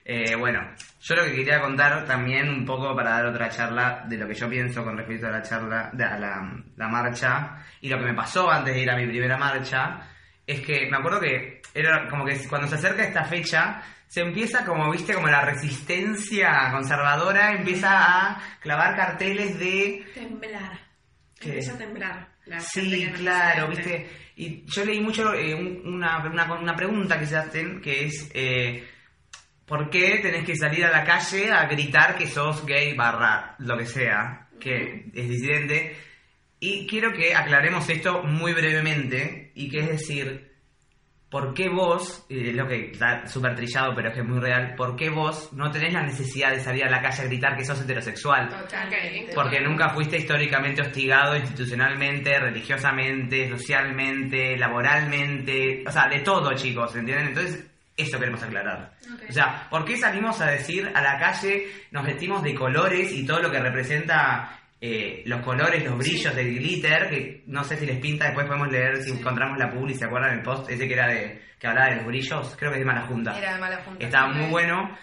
Eh, 0.08 0.36
bueno, 0.36 0.60
yo 1.00 1.16
lo 1.16 1.24
que 1.24 1.34
quería 1.34 1.60
contar 1.60 2.04
también 2.04 2.48
un 2.48 2.64
poco 2.64 2.94
para 2.94 3.10
dar 3.10 3.26
otra 3.26 3.48
charla 3.48 4.04
de 4.08 4.16
lo 4.16 4.28
que 4.28 4.34
yo 4.34 4.48
pienso 4.48 4.84
con 4.84 4.96
respecto 4.96 5.26
a 5.26 5.30
la 5.30 5.42
charla, 5.42 5.90
de, 5.92 6.04
a 6.04 6.16
la, 6.16 6.62
la 6.76 6.88
marcha 6.88 7.56
y 7.80 7.88
lo 7.88 7.98
que 7.98 8.04
me 8.04 8.14
pasó 8.14 8.48
antes 8.48 8.72
de 8.72 8.82
ir 8.82 8.90
a 8.90 8.96
mi 8.96 9.06
primera 9.08 9.36
marcha, 9.36 10.00
es 10.46 10.60
que 10.60 10.88
me 10.88 10.96
acuerdo 10.98 11.18
que 11.20 11.60
era 11.74 12.06
como 12.08 12.24
que 12.24 12.36
cuando 12.48 12.68
se 12.68 12.76
acerca 12.76 13.02
esta 13.02 13.24
fecha 13.24 13.82
se 14.06 14.20
empieza 14.20 14.64
como, 14.64 14.88
viste, 14.92 15.12
como 15.12 15.26
la 15.26 15.40
resistencia 15.44 16.70
conservadora 16.70 17.52
empieza 17.52 17.90
a 18.30 18.40
clavar 18.60 18.94
carteles 18.94 19.58
de 19.58 20.06
Temblar. 20.14 20.78
¿Qué? 21.40 21.48
Empieza 21.48 21.74
a 21.74 21.78
temblar. 21.78 22.28
la 22.46 22.60
Sí, 22.60 23.10
claro, 23.16 23.66
viste. 23.68 24.08
Y 24.36 24.64
yo 24.66 24.84
leí 24.84 25.00
mucho 25.00 25.34
eh, 25.34 25.52
un- 25.54 25.94
una, 25.94 26.18
una, 26.24 26.52
una 26.54 26.76
pregunta 26.76 27.18
que 27.18 27.26
se 27.26 27.36
hacen, 27.36 27.80
que 27.80 28.04
es, 28.06 28.30
eh, 28.34 28.86
¿por 29.66 29.90
qué 29.90 30.18
tenés 30.22 30.44
que 30.44 30.56
salir 30.56 30.84
a 30.84 30.90
la 30.90 31.04
calle 31.04 31.52
a 31.52 31.66
gritar 31.66 32.16
que 32.16 32.26
sos 32.26 32.64
gay 32.64 32.94
barra 32.94 33.56
lo 33.58 33.76
que 33.76 33.86
sea, 33.86 34.48
que 34.58 35.06
es 35.12 35.28
disidente? 35.28 35.96
Y 36.58 36.86
quiero 36.86 37.12
que 37.12 37.34
aclaremos 37.34 37.88
esto 37.90 38.22
muy 38.22 38.54
brevemente, 38.54 39.52
y 39.54 39.68
que 39.68 39.80
es 39.80 39.88
decir, 39.88 40.52
¿por 41.28 41.52
qué 41.52 41.68
vos, 41.68 42.24
y 42.28 42.48
es 42.48 42.54
lo 42.54 42.66
que 42.66 42.92
está 42.92 43.26
súper 43.26 43.54
trillado 43.54 43.94
pero 43.94 44.08
es 44.08 44.14
que 44.14 44.20
es 44.20 44.26
muy 44.26 44.38
real, 44.38 44.74
¿por 44.74 44.96
qué 44.96 45.10
vos 45.10 45.52
no 45.52 45.70
tenés 45.70 45.92
la 45.92 46.02
necesidad 46.02 46.52
de 46.52 46.60
salir 46.60 46.84
a 46.84 46.90
la 46.90 47.02
calle 47.02 47.22
a 47.22 47.26
gritar 47.26 47.56
que 47.56 47.64
sos 47.64 47.80
heterosexual? 47.80 48.48
Totalmente. 48.48 49.32
Porque 49.34 49.60
nunca 49.60 49.90
fuiste 49.90 50.16
históricamente 50.16 50.80
hostigado 50.80 51.36
institucionalmente, 51.36 52.38
religiosamente, 52.38 53.50
socialmente, 53.50 54.56
laboralmente, 54.56 55.84
o 55.86 55.90
sea, 55.90 56.08
de 56.08 56.20
todo, 56.20 56.54
chicos, 56.54 56.94
¿entienden? 56.96 57.28
Entonces, 57.28 57.66
eso 57.96 58.18
queremos 58.18 58.42
aclarar. 58.42 58.92
O 59.28 59.32
sea, 59.32 59.66
¿por 59.70 59.84
qué 59.84 59.96
salimos 59.96 60.40
a 60.40 60.46
decir 60.50 60.90
a 60.94 61.00
la 61.00 61.18
calle, 61.18 61.66
nos 61.90 62.04
vestimos 62.04 62.42
de 62.42 62.54
colores 62.54 63.12
y 63.12 63.24
todo 63.26 63.40
lo 63.40 63.50
que 63.50 63.58
representa 63.60 64.60
eh, 64.80 65.22
los 65.26 65.40
colores, 65.40 65.82
los 65.84 65.96
brillos 65.96 66.34
del 66.34 66.54
glitter, 66.58 67.08
que 67.08 67.42
no 67.46 67.64
sé 67.64 67.76
si 67.78 67.86
les 67.86 67.98
pinta, 67.98 68.26
después 68.26 68.46
podemos 68.46 68.68
leer 68.70 68.98
si 69.02 69.10
encontramos 69.10 69.58
la 69.58 69.70
publi, 69.70 69.94
¿se 69.94 70.04
acuerdan 70.04 70.34
el 70.34 70.42
post 70.42 70.68
ese 70.70 70.86
que 70.86 70.94
era 70.94 71.08
de 71.08 71.42
que 71.58 71.66
hablaba 71.66 71.88
de 71.90 71.96
los 71.96 72.06
brillos? 72.06 72.54
Creo 72.58 72.70
que 72.70 72.76
es 72.76 72.80
de 72.80 72.84
Mala 72.86 73.02
Junta. 73.06 73.38
Era 73.38 73.54
de 73.54 73.60
mala 73.60 73.78
junta. 73.78 74.04
Estaba 74.04 74.32
Sí. 74.32 74.38
muy 74.40 74.50
bueno. 74.50 74.96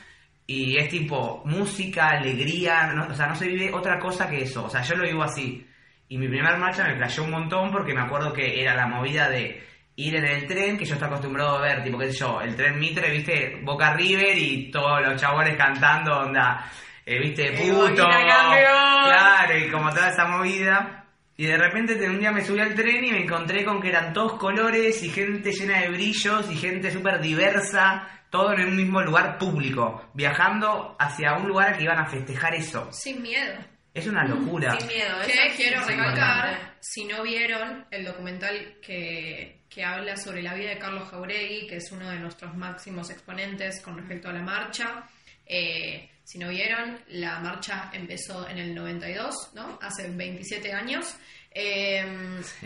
Y 0.45 0.77
es 0.77 0.89
tipo 0.89 1.41
música, 1.45 2.09
alegría, 2.09 2.87
no- 2.93 3.07
o 3.07 3.13
sea, 3.15 3.27
no 3.27 3.35
se 3.35 3.47
vive 3.47 3.71
otra 3.73 3.97
cosa 3.97 4.29
que 4.29 4.43
eso. 4.43 4.65
O 4.65 4.69
sea, 4.69 4.81
yo 4.83 4.95
lo 4.95 5.03
vivo 5.07 5.23
así. 5.23 5.65
Y 6.09 6.17
mi 6.17 6.27
primer 6.27 6.57
marcha 6.59 6.83
me 6.83 6.95
flasheó 6.97 7.23
un 7.23 7.31
montón 7.31 7.71
porque 7.71 7.93
me 7.95 8.01
acuerdo 8.01 8.33
que 8.33 8.61
era 8.61 8.75
la 8.75 8.85
movida 8.85 9.29
de 9.29 9.63
ir 9.95 10.15
en 10.15 10.25
el 10.25 10.47
tren, 10.47 10.77
que 10.77 10.85
yo 10.85 10.93
estoy 10.93 11.07
acostumbrado 11.07 11.57
a 11.57 11.61
ver, 11.61 11.83
tipo, 11.83 11.97
qué 11.97 12.11
sé 12.11 12.19
yo, 12.19 12.41
el 12.41 12.55
tren 12.55 12.79
Mitre, 12.79 13.11
viste, 13.11 13.59
Boca 13.63 13.93
River 13.93 14.37
y 14.37 14.71
todos 14.71 15.01
los 15.05 15.21
chabones 15.21 15.55
cantando, 15.55 16.19
onda, 16.19 16.69
eh, 17.05 17.19
viste, 17.19 17.51
puto. 17.51 18.05
Claro, 18.05 19.57
y 19.57 19.69
como 19.69 19.89
toda 19.89 20.09
esa 20.09 20.25
movida. 20.25 20.99
Y 21.35 21.47
de 21.47 21.57
repente 21.57 21.93
un 22.07 22.19
día 22.19 22.31
me 22.31 22.45
subí 22.45 22.59
al 22.59 22.75
tren 22.75 23.03
y 23.05 23.11
me 23.11 23.23
encontré 23.23 23.65
con 23.65 23.81
que 23.81 23.89
eran 23.89 24.13
todos 24.13 24.33
colores 24.33 25.01
y 25.01 25.09
gente 25.09 25.51
llena 25.51 25.81
de 25.81 25.89
brillos 25.89 26.49
y 26.51 26.55
gente 26.55 26.91
súper 26.91 27.19
diversa, 27.19 28.07
todo 28.29 28.53
en 28.53 28.67
un 28.67 28.75
mismo 28.75 29.01
lugar 29.01 29.37
público, 29.39 30.09
viajando 30.13 30.95
hacia 30.99 31.33
un 31.33 31.47
lugar 31.47 31.75
que 31.75 31.83
iban 31.83 31.99
a 31.99 32.05
festejar 32.05 32.53
eso. 32.53 32.87
Sin 32.91 33.21
miedo. 33.21 33.55
Es 33.93 34.07
una 34.07 34.23
locura. 34.25 34.79
Sin 34.79 34.87
miedo. 34.87 35.17
Que 35.25 35.55
quiero 35.55 35.83
recalcar, 35.83 36.75
si 36.79 37.05
no 37.05 37.23
vieron 37.23 37.85
el 37.91 38.05
documental 38.05 38.75
que, 38.81 39.62
que 39.73 39.83
habla 39.83 40.15
sobre 40.17 40.41
la 40.43 40.53
vida 40.53 40.69
de 40.69 40.77
Carlos 40.77 41.09
Jauregui, 41.09 41.67
que 41.67 41.77
es 41.77 41.91
uno 41.91 42.09
de 42.09 42.19
nuestros 42.19 42.55
máximos 42.55 43.09
exponentes 43.09 43.81
con 43.81 43.97
respecto 43.97 44.29
a 44.29 44.33
la 44.33 44.41
marcha, 44.41 45.03
eh, 45.45 46.09
si 46.23 46.37
no 46.37 46.49
vieron, 46.49 46.99
la 47.09 47.39
marcha 47.39 47.89
empezó 47.91 48.47
en 48.47 48.57
el 48.57 48.73
92, 48.73 49.51
¿no? 49.55 49.77
Hace 49.81 50.09
27 50.09 50.71
años. 50.73 51.15
Eh, 51.51 52.05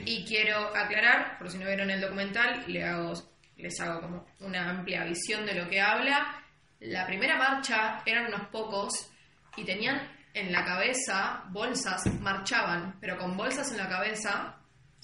Y 0.05 0.23
quiero 0.25 0.75
aclarar, 0.75 1.37
por 1.39 1.49
si 1.49 1.57
no 1.57 1.65
vieron 1.65 1.89
el 1.89 1.99
documental, 2.01 2.63
le 2.67 2.83
hago, 2.83 3.13
les 3.57 3.79
hago 3.81 4.01
como 4.01 4.27
una 4.41 4.69
amplia 4.69 5.03
visión 5.05 5.45
de 5.45 5.55
lo 5.55 5.67
que 5.69 5.81
habla. 5.81 6.41
La 6.79 7.05
primera 7.07 7.35
marcha 7.37 8.01
eran 8.05 8.27
unos 8.27 8.47
pocos 8.49 9.09
y 9.55 9.63
tenían 9.65 9.99
en 10.33 10.51
la 10.51 10.63
cabeza 10.63 11.43
bolsas, 11.49 12.05
marchaban, 12.21 12.97
pero 13.01 13.17
con 13.17 13.35
bolsas 13.35 13.71
en 13.71 13.77
la 13.79 13.89
cabeza 13.89 14.56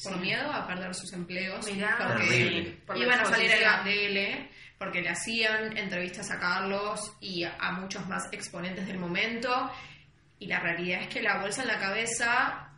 por 0.04 0.18
miedo 0.20 0.52
a 0.52 0.68
perder 0.68 0.94
sus 0.94 1.12
empleos, 1.14 1.66
Mirá. 1.72 1.98
porque 2.00 2.78
iban 2.96 3.20
a 3.20 3.26
salir 3.26 3.52
en 3.52 3.62
la 3.62 3.84
tele, 3.84 4.50
porque 4.78 5.02
le 5.02 5.10
hacían 5.10 5.78
entrevistas 5.78 6.30
a 6.32 6.40
Carlos 6.40 7.14
y 7.22 7.44
a, 7.44 7.56
a 7.60 7.72
muchos 7.74 8.06
más 8.08 8.24
exponentes 8.32 8.86
del 8.88 9.00
momento. 9.00 9.72
Y 10.40 10.48
la 10.48 10.60
realidad 10.60 11.02
es 11.02 11.08
que 11.08 11.22
la 11.22 11.40
bolsa 11.40 11.62
en 11.62 11.70
la 11.70 11.80
cabeza, 11.80 12.70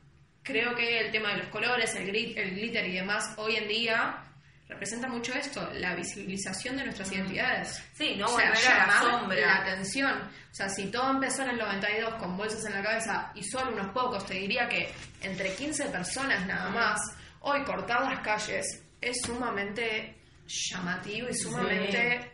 creo 0.44 0.76
que 0.76 1.00
el 1.00 1.12
tema 1.12 1.32
de 1.32 1.38
los 1.38 1.48
colores, 1.48 1.96
el, 1.96 2.08
grit- 2.08 2.38
el 2.38 2.54
glitter 2.56 2.86
y 2.88 2.94
demás, 2.94 3.34
hoy 3.38 3.56
en 3.56 3.68
día 3.68 4.22
representa 4.68 5.08
mucho 5.08 5.34
esto, 5.34 5.70
la 5.74 5.96
visibilización 5.96 6.78
de 6.78 6.86
nuestras 6.86 7.12
identidades. 7.12 7.84
Sí, 7.94 8.16
no 8.18 8.26
o 8.26 8.38
sea, 8.38 8.50
volver 8.50 8.68
a 8.72 8.88
la 8.88 9.02
sombra. 9.02 9.40
la 9.40 9.56
atención. 9.58 10.22
O 10.22 10.56
sea, 10.56 10.70
si 10.70 10.88
todo 10.88 11.12
empezó 11.12 11.44
en 11.44 11.52
el 11.52 11.58
92 11.58 12.16
con 12.16 12.36
bolsas 12.38 12.66
en 12.66 12.74
la 12.74 12.84
cabeza 12.84 13.32
y 13.36 13.44
solo 13.44 13.72
unos 13.72 13.92
pocos, 13.92 14.26
te 14.26 14.36
diría 14.36 14.68
que 14.68 14.92
entre 15.22 15.54
15 15.54 15.86
personas 15.86 16.46
nada 16.48 16.70
más, 16.70 17.00
hoy 17.42 17.64
cortar 17.64 18.02
las 18.02 18.22
calles 18.22 18.84
es 19.00 19.22
sumamente 19.22 20.16
llamativo 20.48 21.30
y 21.30 21.36
sumamente, 21.36 22.32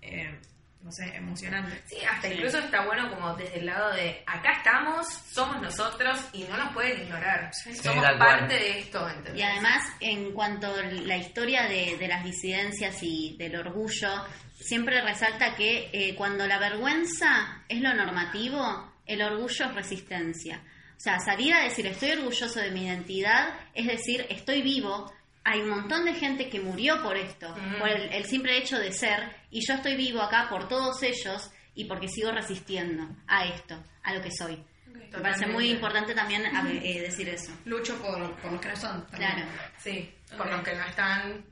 eh, 0.00 0.38
no 0.82 0.90
sé, 0.90 1.14
emocionante. 1.14 1.80
Sí, 1.86 1.96
hasta 2.04 2.28
incluso 2.28 2.58
está 2.58 2.84
bueno 2.84 3.08
como 3.10 3.34
desde 3.34 3.60
el 3.60 3.66
lado 3.66 3.92
de 3.92 4.22
acá 4.26 4.52
estamos, 4.58 5.06
somos 5.30 5.60
nosotros 5.62 6.18
y 6.32 6.44
no 6.44 6.56
nos 6.56 6.72
pueden 6.72 7.02
ignorar. 7.02 7.50
somos 7.54 8.04
cual. 8.04 8.18
parte 8.18 8.54
de 8.54 8.78
esto, 8.80 9.08
¿entendés? 9.08 9.36
Y 9.36 9.42
además, 9.42 9.82
en 10.00 10.32
cuanto 10.32 10.66
a 10.74 10.82
la 10.82 11.16
historia 11.16 11.68
de, 11.68 11.96
de 11.98 12.08
las 12.08 12.24
disidencias 12.24 12.98
y 13.02 13.36
del 13.38 13.56
orgullo, 13.56 14.26
siempre 14.62 15.00
resalta 15.00 15.54
que 15.54 15.90
eh, 15.92 16.14
cuando 16.14 16.46
la 16.46 16.58
vergüenza 16.58 17.62
es 17.68 17.80
lo 17.80 17.94
normativo, 17.94 18.92
el 19.06 19.22
orgullo 19.22 19.66
es 19.66 19.74
resistencia. 19.74 20.62
O 20.96 21.00
sea, 21.00 21.18
salir 21.18 21.52
a 21.52 21.64
decir 21.64 21.86
estoy 21.86 22.12
orgulloso 22.12 22.60
de 22.60 22.70
mi 22.70 22.86
identidad 22.86 23.54
es 23.74 23.86
decir 23.86 24.24
estoy 24.30 24.62
vivo. 24.62 25.12
Hay 25.44 25.60
un 25.60 25.70
montón 25.70 26.04
de 26.04 26.14
gente 26.14 26.48
que 26.48 26.60
murió 26.60 27.02
por 27.02 27.16
esto, 27.16 27.52
por 27.78 27.88
el, 27.88 28.12
el 28.12 28.24
simple 28.26 28.56
hecho 28.58 28.78
de 28.78 28.92
ser, 28.92 29.34
y 29.50 29.60
yo 29.66 29.74
estoy 29.74 29.96
vivo 29.96 30.20
acá 30.22 30.46
por 30.48 30.68
todos 30.68 31.02
ellos 31.02 31.50
y 31.74 31.84
porque 31.86 32.06
sigo 32.08 32.30
resistiendo 32.30 33.08
a 33.26 33.46
esto, 33.46 33.82
a 34.04 34.14
lo 34.14 34.22
que 34.22 34.30
soy. 34.30 34.62
Me 34.86 35.18
parece 35.18 35.46
muy 35.46 35.68
importante 35.70 36.14
también 36.14 36.46
a- 36.46 36.70
eh, 36.70 37.00
decir 37.00 37.28
eso. 37.28 37.52
Lucho 37.64 37.96
por, 38.00 38.34
por 38.36 38.52
los 38.52 38.60
que 38.60 38.68
no 38.68 38.76
son. 38.76 39.06
también. 39.08 39.32
Claro. 39.32 39.48
Sí, 39.78 40.14
por 40.36 40.50
los 40.50 40.62
que 40.62 40.74
no 40.74 40.84
están. 40.84 41.44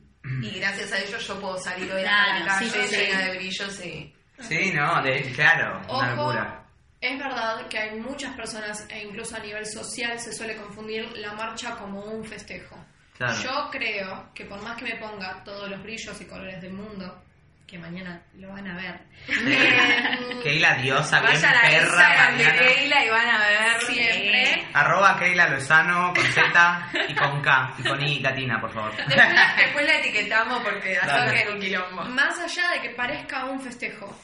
Y 0.42 0.50
gracias 0.60 0.92
a 0.92 0.98
ellos 0.98 1.26
yo 1.26 1.40
puedo 1.40 1.58
salir 1.58 1.90
hoy 1.90 2.00
a 2.02 2.04
Claro, 2.04 2.38
la 2.40 2.46
calle 2.46 2.70
sí, 2.70 2.86
sí, 2.88 2.96
llena 2.96 3.18
sí. 3.20 3.26
de 3.30 3.36
brillos 3.38 3.84
y. 3.84 4.14
Sí, 4.40 4.72
no, 4.72 5.02
de, 5.02 5.32
claro, 5.34 5.80
una 5.88 6.12
Ojo, 6.14 6.16
locura. 6.32 6.64
es 7.00 7.18
verdad 7.18 7.66
que 7.68 7.78
hay 7.78 7.98
muchas 8.00 8.34
personas, 8.36 8.86
e 8.88 9.02
incluso 9.04 9.36
a 9.36 9.40
nivel 9.40 9.66
social, 9.66 10.18
se 10.18 10.32
suele 10.32 10.56
confundir 10.56 11.04
la 11.18 11.32
marcha 11.34 11.76
como 11.76 12.00
un 12.02 12.24
festejo. 12.24 12.76
Claro. 13.20 13.42
Yo 13.42 13.68
creo 13.70 14.30
que 14.34 14.46
por 14.46 14.62
más 14.62 14.78
que 14.78 14.84
me 14.84 14.96
ponga 14.96 15.44
todos 15.44 15.68
los 15.68 15.82
brillos 15.82 16.18
y 16.22 16.24
colores 16.24 16.58
del 16.62 16.72
mundo, 16.72 17.22
que 17.66 17.78
mañana 17.78 18.22
lo 18.36 18.48
van 18.48 18.66
a 18.66 18.74
ver, 18.76 18.98
eh, 19.28 20.40
Keila 20.42 20.76
diosa, 20.76 21.20
bien 21.20 21.34
Vaya 21.34 21.60
perra, 21.60 21.82
Instagram 21.82 22.38
de 22.38 22.44
mañana. 22.44 22.58
Keila 22.58 23.04
y 23.04 23.08
van 23.10 23.28
a 23.28 23.38
ver. 23.38 23.80
siempre. 23.82 24.68
Arroba 24.72 25.18
Keila 25.18 25.48
Lozano 25.50 26.14
con 26.14 26.24
Z 26.24 26.90
y 27.08 27.14
con 27.14 27.42
K 27.42 27.74
y 27.76 27.82
con 27.82 28.02
I 28.02 28.20
latina, 28.20 28.58
por 28.58 28.72
favor. 28.72 28.96
Después 28.96 29.16
la, 29.16 29.54
después 29.58 29.86
la 29.86 29.94
etiquetamos 29.98 30.62
porque 30.64 30.94
Dale. 30.96 31.12
hacemos 31.12 31.32
que 31.32 31.40
era 31.42 31.52
un 31.52 31.60
quilombo. 31.60 32.04
Más 32.06 32.38
allá 32.38 32.70
de 32.70 32.80
que 32.80 32.90
parezca 32.94 33.44
un 33.44 33.60
festejo, 33.60 34.18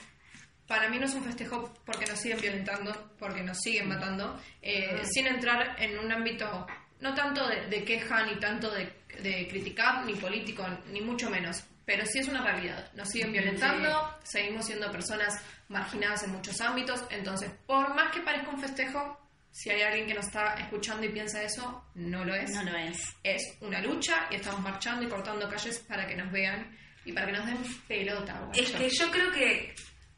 para 0.67 0.89
mí 0.89 0.99
no 0.99 1.05
es 1.05 1.13
un 1.15 1.23
festejo 1.23 1.73
porque 1.85 2.07
nos 2.07 2.19
siguen 2.19 2.41
violentando, 2.41 3.13
porque 3.19 3.43
nos 3.43 3.59
siguen 3.61 3.89
matando, 3.91 4.41
eh, 4.63 5.03
sin 5.05 5.27
entrar 5.27 5.77
en 5.79 5.99
un 5.99 6.11
ámbito 6.11 6.67
no 7.01 7.15
tanto 7.15 7.47
de, 7.47 7.67
de 7.67 7.85
queja, 7.85 8.25
ni 8.27 8.37
tanto 8.41 8.71
de, 8.71 8.93
de 9.23 9.47
criticar, 9.49 10.05
ni 10.05 10.15
político, 10.15 10.67
ni 10.91 11.01
mucho 11.01 11.31
menos. 11.31 11.63
Pero 11.85 12.05
sí 12.05 12.19
es 12.19 12.29
una 12.29 12.43
realidad. 12.43 12.91
Nos 12.95 13.09
siguen 13.11 13.33
violentando, 13.33 14.19
seguimos 14.25 14.67
siendo 14.67 14.91
personas 14.91 15.35
marginadas 15.69 16.25
en 16.25 16.31
muchos 16.33 16.61
ámbitos. 16.61 17.05
Entonces, 17.11 17.51
por 17.67 17.95
más 17.95 18.11
que 18.13 18.21
parezca 18.21 18.51
un 18.51 18.61
festejo, 18.61 19.21
si 19.53 19.71
hay 19.71 19.83
alguien 19.83 20.07
que 20.07 20.15
nos 20.15 20.27
está 20.27 20.55
escuchando 20.55 21.07
y 21.07 21.11
piensa 21.11 21.43
eso, 21.43 21.85
no 21.95 22.25
lo 22.25 22.35
es 22.35 22.51
No 22.51 22.63
lo 22.65 22.77
es. 22.77 22.99
es 23.23 23.57
una 23.61 23.81
lucha 23.81 24.27
y 24.31 24.35
estamos 24.35 24.61
marchando 24.61 25.05
y 25.05 25.09
cortando 25.09 25.49
calles 25.49 25.79
para 25.89 26.07
que 26.07 26.17
nos 26.17 26.31
vean 26.33 26.77
y 27.05 27.13
para 27.13 27.27
que 27.27 27.33
nos 27.33 27.47
den 27.47 27.59
pelota. 27.87 28.33
guacho. 28.41 28.61
Es 28.63 28.71
que 28.73 28.89
yo 28.91 29.11
creo 29.13 29.31
que, 29.31 29.75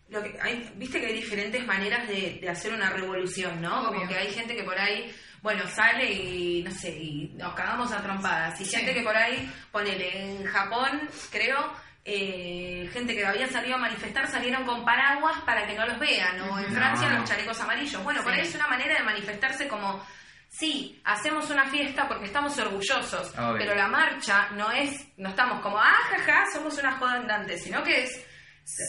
lo 0.09 0.23
que 0.23 0.35
hay, 0.41 0.73
viste 0.77 0.99
que 1.01 1.07
hay 1.09 1.15
diferentes 1.17 1.65
maneras 1.67 2.09
de, 2.09 2.39
de 2.41 2.49
hacer 2.49 2.73
una 2.73 2.89
revolución, 2.91 3.61
¿no? 3.61 3.85
Como 3.85 3.99
Obvio. 3.99 4.09
que 4.09 4.17
hay 4.17 4.33
gente 4.33 4.57
que 4.57 4.65
por 4.65 4.79
ahí, 4.79 5.15
bueno, 5.42 5.66
sale 5.68 6.11
y, 6.12 6.62
no 6.62 6.71
sé, 6.71 6.90
y 6.90 7.28
nos 7.37 7.54
cagamos 7.54 7.92
a 7.92 8.02
trompadas. 8.02 8.61
Y 8.61 8.64
gente 8.64 8.92
que 8.95 9.02
por 9.02 9.16
ahí, 9.16 9.50
ponele, 9.73 10.33
en 10.37 10.45
Japón, 10.47 11.09
creo, 11.30 11.73
eh, 12.04 12.88
gente 12.92 13.14
que 13.14 13.25
había 13.26 13.47
salido 13.49 13.76
a 13.76 13.78
manifestar 13.78 14.28
salieron 14.30 14.64
con 14.64 14.85
paraguas 14.85 15.37
para 15.45 15.66
que 15.66 15.75
no 15.75 15.87
los 15.87 15.99
vean, 15.99 16.40
o 16.42 16.59
en 16.59 16.73
No. 16.73 16.78
Francia 16.78 17.09
los 17.11 17.28
chalecos 17.28 17.61
amarillos. 17.61 18.02
Bueno, 18.02 18.23
por 18.23 18.33
Sí. 18.35 18.40
ahí 18.40 18.47
es 18.47 18.54
una 18.54 18.66
manera 18.68 18.95
de 18.99 19.04
manifestarse 19.04 19.68
como... 19.68 20.04
Sí, 20.50 20.99
hacemos 21.04 21.50
una 21.50 21.66
fiesta 21.66 22.09
porque 22.09 22.25
estamos 22.25 22.57
orgullosos, 22.59 23.33
Obvio. 23.38 23.59
pero 23.59 23.75
la 23.75 23.87
marcha 23.87 24.49
no 24.52 24.71
es, 24.73 25.07
no 25.18 25.28
estamos 25.28 25.61
como, 25.61 25.78
ah, 25.78 25.95
jaja, 26.11 26.45
somos 26.52 26.78
una 26.78 26.92
joda 26.92 27.16
andante, 27.16 27.59
sino 27.59 27.83
que 27.85 28.04
es, 28.04 28.25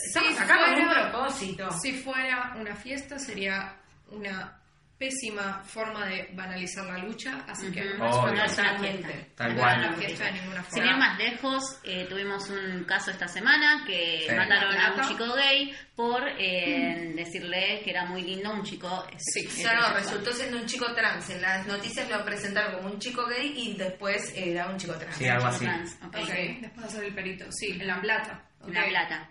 estamos 0.06 0.32
Si 0.34 0.38
acá 0.42 0.56
con 0.56 0.74
un 0.74 0.88
propósito. 0.90 1.70
Si 1.82 1.92
fuera 1.92 2.54
una 2.56 2.74
fiesta 2.74 3.18
sería 3.18 3.76
una 4.08 4.58
pésima 5.00 5.62
forma 5.64 6.04
de 6.04 6.28
banalizar 6.34 6.84
la 6.84 6.98
lucha, 6.98 7.42
así 7.48 7.72
que 7.72 7.82
no 7.82 7.92
es 7.92 7.98
No 7.98 8.24
una 8.24 8.46
Totalmente. 8.46 9.08
fiesta. 9.08 9.34
Tal 9.34 9.54
no 9.54 9.60
cual. 9.60 9.72
es 9.82 9.88
una 9.88 9.96
fiesta 9.96 10.24
de 10.26 10.32
ninguna 10.32 10.62
Sin 10.64 10.70
forma. 10.70 10.90
ir 10.90 10.96
más 10.98 11.18
lejos, 11.18 11.80
eh, 11.84 12.06
tuvimos 12.08 12.50
un 12.50 12.84
caso 12.84 13.10
esta 13.10 13.26
semana 13.26 13.82
que 13.86 14.26
Sí. 14.28 14.34
mataron 14.36 14.76
a 14.76 14.92
un 14.92 15.08
chico 15.08 15.34
gay 15.34 15.74
por 15.96 16.22
eh, 16.38 17.12
decirle 17.16 17.80
que 17.82 17.90
era 17.90 18.04
muy 18.04 18.20
lindo 18.22 18.52
un 18.52 18.62
chico. 18.62 19.06
Sí, 19.16 19.46
O 19.46 19.50
sea, 19.50 19.74
no, 19.80 19.94
resultó 19.94 20.32
siendo 20.34 20.58
un 20.58 20.66
chico 20.66 20.92
trans. 20.94 21.30
En 21.30 21.40
las 21.40 21.66
noticias 21.66 22.08
lo 22.10 22.22
presentaron 22.22 22.76
como 22.76 22.90
un 22.92 22.98
chico 22.98 23.24
gay 23.26 23.54
y 23.56 23.76
después 23.78 24.32
era 24.36 24.68
un 24.68 24.76
chico 24.76 24.92
trans. 24.98 25.16
Sí, 25.16 25.26
algo 25.26 25.46
así. 25.46 25.64
Trans, 25.64 25.98
después 26.00 26.28
de 26.28 26.70
hacer 26.84 27.04
el 27.04 27.14
perito. 27.14 27.46
Sí, 27.50 27.70
en 27.80 27.86
La 27.86 28.00
Plata. 28.02 28.42
En 28.66 28.74
La. 28.74 28.86
Plata. 28.86 29.30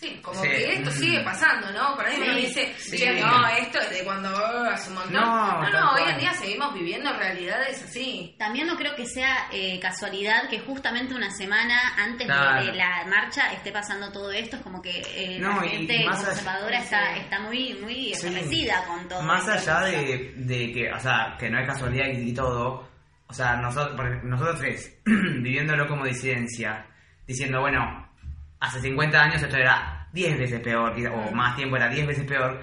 Sí, 0.00 0.18
como 0.22 0.40
Sí. 0.40 0.48
que 0.48 0.72
esto 0.76 0.90
sigue 0.92 1.20
pasando, 1.20 1.70
¿no? 1.72 1.94
Por 1.94 2.06
ahí 2.06 2.16
Sí, 2.16 2.22
uno 2.22 2.34
dice, 2.34 2.74
sí. 2.78 2.96
"Che, 2.96 3.20
no, 3.20 3.46
esto 3.48 3.78
es 3.80 3.90
de 3.90 4.02
cuando 4.04 4.30
hace 4.64 4.88
un 4.88 4.94
montón. 4.94 5.12
No, 5.12 5.70
no, 5.70 5.92
hoy 5.92 6.02
en 6.10 6.18
día 6.18 6.32
seguimos 6.32 6.72
viviendo 6.72 7.12
realidades 7.12 7.82
así. 7.82 8.34
También 8.38 8.66
no 8.66 8.76
creo 8.76 8.94
que 8.96 9.04
sea 9.04 9.48
eh, 9.52 9.78
casualidad 9.78 10.48
que 10.48 10.58
justamente 10.60 11.14
una 11.14 11.30
semana 11.30 11.78
antes 11.98 12.26
de- 12.26 12.32
Claro. 12.32 12.64
de, 12.64 12.72
la 12.72 13.04
marcha 13.06 13.52
esté 13.52 13.72
pasando 13.72 14.10
todo 14.10 14.32
esto. 14.32 14.56
Es 14.56 14.62
como 14.62 14.80
que 14.80 15.02
eh, 15.14 15.38
No, 15.38 15.60
la 15.60 15.68
gente 15.68 15.98
allá- 15.98 16.10
conservadora 16.24 16.78
está, 16.78 17.12
sí. 17.14 17.20
está 17.20 17.40
muy, 17.40 17.74
muy 17.82 18.12
con 18.86 19.06
todo 19.08 19.22
Más 19.22 19.46
allá 19.48 19.80
de, 19.82 20.32
de 20.36 20.72
que, 20.72 20.90
o 20.92 20.98
sea, 21.00 21.36
que 21.38 21.50
no 21.50 21.60
es 21.60 21.66
casualidad 21.66 22.06
y, 22.08 22.30
y 22.30 22.32
todo, 22.32 22.88
o 23.26 23.32
sea, 23.34 23.56
nosotros, 23.56 24.24
nosotros 24.24 24.58
tres, 24.60 24.98
viviéndolo 25.04 25.86
como 25.86 26.06
disidencia, 26.06 26.86
diciendo, 27.26 27.60
bueno, 27.60 28.09
hace 28.60 28.80
50 28.80 29.20
años 29.20 29.42
esto 29.42 29.56
era 29.56 30.08
10 30.12 30.38
veces 30.38 30.60
peor, 30.60 30.94
o 31.12 31.32
más 31.32 31.56
tiempo 31.56 31.76
era 31.76 31.88
10 31.88 32.06
veces 32.06 32.24
peor, 32.24 32.62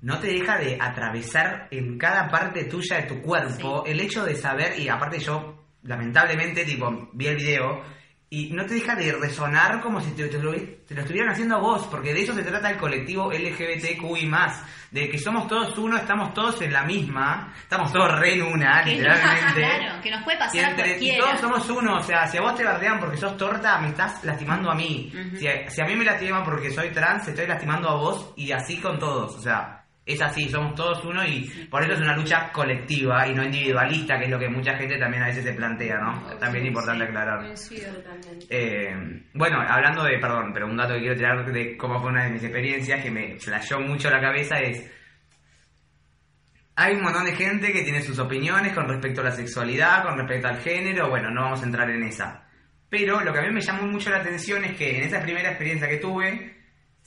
no 0.00 0.18
te 0.18 0.28
deja 0.28 0.58
de 0.58 0.78
atravesar 0.80 1.68
en 1.70 1.98
cada 1.98 2.28
parte 2.28 2.64
tuya 2.64 2.96
de 2.96 3.02
tu 3.02 3.20
cuerpo 3.20 3.84
el 3.86 4.00
hecho 4.00 4.24
de 4.24 4.34
saber, 4.34 4.78
y 4.78 4.88
aparte 4.88 5.18
yo, 5.18 5.64
lamentablemente, 5.82 6.64
tipo, 6.64 7.10
vi 7.12 7.26
el 7.26 7.36
video, 7.36 7.82
y 8.30 8.50
no 8.50 8.66
te 8.66 8.74
deja 8.74 8.94
de 8.94 9.12
resonar 9.12 9.80
como 9.80 10.00
si 10.00 10.10
te, 10.10 10.28
te 10.28 10.38
lo, 10.38 10.52
te 10.52 10.94
lo 10.94 11.00
estuvieran 11.00 11.30
haciendo 11.32 11.56
a 11.56 11.60
vos, 11.60 11.86
porque 11.90 12.12
de 12.12 12.22
eso 12.22 12.34
se 12.34 12.42
trata 12.42 12.70
el 12.70 12.76
colectivo 12.76 13.32
LGBTQI+, 13.32 14.30
de 14.90 15.08
que 15.10 15.18
somos 15.18 15.46
todos 15.48 15.76
uno, 15.78 15.96
estamos 15.96 16.32
todos 16.34 16.60
en 16.62 16.72
la 16.72 16.82
misma, 16.84 17.52
estamos 17.58 17.92
todos 17.92 18.18
re 18.18 18.34
en 18.34 18.42
una, 18.42 18.82
Que- 18.84 18.90
literalmente. 18.96 19.54
claro, 19.78 20.00
que 20.02 20.10
nos 20.10 20.22
puede 20.24 20.36
Y, 20.36 20.40
pasar 20.40 20.80
a 20.80 20.96
y 20.98 21.18
todos 21.18 21.40
somos 21.40 21.70
uno, 21.70 21.96
o 21.96 22.02
sea, 22.02 22.26
si 22.26 22.36
a 22.38 22.40
vos 22.42 22.54
te 22.54 22.64
bardean 22.64 22.98
porque 23.00 23.16
sos 23.16 23.36
torta, 23.36 23.78
me 23.78 23.88
estás 23.88 24.22
lastimando 24.24 24.70
a 24.70 24.74
mí. 24.74 25.12
Si, 25.38 25.46
a, 25.46 25.70
si 25.70 25.80
a 25.80 25.84
mí 25.86 25.94
me 25.96 26.04
lastiman 26.04 26.44
porque 26.44 26.70
soy 26.70 26.90
trans, 26.90 27.28
estoy 27.28 27.46
lastimando 27.46 27.88
a 27.88 27.94
vos 27.96 28.32
y 28.36 28.52
así 28.52 28.78
con 28.80 28.98
todos. 28.98 29.36
O 29.36 29.40
sea, 29.40 29.77
es 30.08 30.22
así, 30.22 30.48
somos 30.48 30.74
todos 30.74 31.04
uno 31.04 31.22
y 31.22 31.42
por 31.70 31.82
eso 31.82 31.92
es 31.92 32.00
una 32.00 32.16
lucha 32.16 32.50
colectiva 32.50 33.28
y 33.28 33.34
no 33.34 33.44
individualista, 33.44 34.18
que 34.18 34.24
es 34.24 34.30
lo 34.30 34.38
que 34.38 34.48
mucha 34.48 34.74
gente 34.74 34.98
también 34.98 35.22
a 35.22 35.26
veces 35.26 35.44
se 35.44 35.52
plantea, 35.52 35.98
¿no? 35.98 36.22
También 36.38 36.64
es 36.64 36.68
importante 36.68 37.04
aclarar. 37.04 37.40
Coincido. 37.40 37.92
Eh, 38.48 39.22
bueno, 39.34 39.60
hablando 39.60 40.02
de, 40.04 40.18
perdón, 40.18 40.52
pero 40.54 40.66
un 40.66 40.78
dato 40.78 40.94
que 40.94 41.00
quiero 41.00 41.14
tirar 41.14 41.52
de 41.52 41.76
cómo 41.76 42.00
fue 42.00 42.10
una 42.10 42.24
de 42.24 42.30
mis 42.30 42.42
experiencias 42.42 43.02
que 43.02 43.10
me 43.10 43.38
flashó 43.38 43.80
mucho 43.80 44.08
la 44.08 44.20
cabeza 44.20 44.58
es... 44.60 44.90
Hay 46.76 46.94
un 46.94 47.02
montón 47.02 47.26
de 47.26 47.34
gente 47.34 47.70
que 47.70 47.82
tiene 47.82 48.00
sus 48.00 48.18
opiniones 48.18 48.72
con 48.72 48.88
respecto 48.88 49.20
a 49.20 49.24
la 49.24 49.32
sexualidad, 49.32 50.04
con 50.04 50.16
respecto 50.16 50.48
al 50.48 50.58
género, 50.58 51.10
bueno, 51.10 51.28
no 51.28 51.42
vamos 51.42 51.60
a 51.60 51.66
entrar 51.66 51.90
en 51.90 52.04
esa. 52.04 52.48
Pero 52.88 53.20
lo 53.20 53.32
que 53.32 53.40
a 53.40 53.42
mí 53.42 53.50
me 53.50 53.60
llamó 53.60 53.82
mucho 53.82 54.08
la 54.08 54.18
atención 54.18 54.64
es 54.64 54.74
que 54.74 54.96
en 54.96 55.02
esa 55.02 55.20
primera 55.20 55.50
experiencia 55.50 55.86
que 55.86 55.98
tuve, 55.98 56.57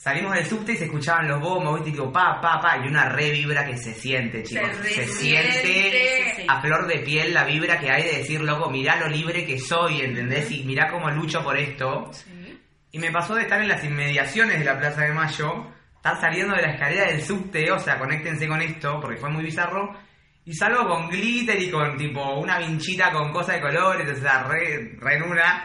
salimos 0.02 0.34
del 0.34 0.44
subte 0.44 0.72
y 0.72 0.76
se 0.76 0.86
escuchaban 0.86 1.28
los 1.28 1.40
bombos, 1.40 1.76
¿viste? 1.76 1.90
Y 1.90 1.92
tipo, 1.92 2.12
pa, 2.12 2.40
pa, 2.40 2.58
pa, 2.60 2.76
y 2.84 2.88
una 2.88 3.08
re 3.08 3.30
vibra 3.30 3.64
que 3.64 3.76
se 3.76 3.94
siente, 3.94 4.42
chicos. 4.42 4.68
Se, 4.82 5.06
siente 5.06 6.44
a 6.48 6.60
flor 6.60 6.88
de 6.88 6.98
piel 6.98 7.32
la 7.32 7.44
vibra 7.44 7.78
que 7.78 7.88
hay 7.88 8.02
de 8.02 8.18
decir, 8.18 8.40
loco, 8.40 8.68
mirá 8.68 8.96
lo 8.96 9.06
libre 9.06 9.46
que 9.46 9.60
soy, 9.60 10.00
¿entendés? 10.00 10.50
Y 10.50 10.64
mirá 10.64 10.90
cómo 10.90 11.08
lucho 11.08 11.44
por 11.44 11.56
esto. 11.56 12.10
Sí. 12.12 12.60
Y 12.90 12.98
me 12.98 13.12
pasó 13.12 13.36
de 13.36 13.42
estar 13.42 13.62
en 13.62 13.68
las 13.68 13.84
inmediaciones 13.84 14.58
de 14.58 14.64
la 14.64 14.76
Plaza 14.76 15.02
de 15.02 15.12
Mayo, 15.12 15.68
estar 15.94 16.20
saliendo 16.20 16.56
de 16.56 16.62
la 16.62 16.72
escalera 16.72 17.06
del 17.06 17.22
subte, 17.22 17.70
o 17.70 17.78
sea, 17.78 17.96
conéctense 18.00 18.48
con 18.48 18.60
esto, 18.60 18.98
porque 19.00 19.18
fue 19.18 19.30
muy 19.30 19.44
bizarro, 19.44 19.96
y 20.44 20.52
salgo 20.54 20.88
con 20.88 21.08
glitter 21.08 21.60
y 21.62 21.70
con 21.70 21.96
tipo 21.96 22.34
una 22.40 22.58
vinchita 22.58 23.12
con 23.12 23.32
cosas 23.32 23.56
de 23.56 23.60
colores, 23.62 24.18
o 24.18 24.20
sea, 24.20 24.42
re, 24.44 24.96
re 24.98 25.16
en 25.16 25.22
una, 25.22 25.64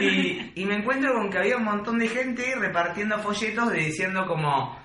y, 0.00 0.52
y 0.54 0.64
me 0.66 0.76
encuentro 0.76 1.14
con 1.14 1.30
que 1.30 1.38
había 1.38 1.56
un 1.56 1.64
montón 1.64 1.98
de 1.98 2.08
gente 2.08 2.54
repartiendo 2.56 3.18
folletos 3.20 3.70
de 3.72 3.78
diciendo 3.78 4.26
como, 4.26 4.78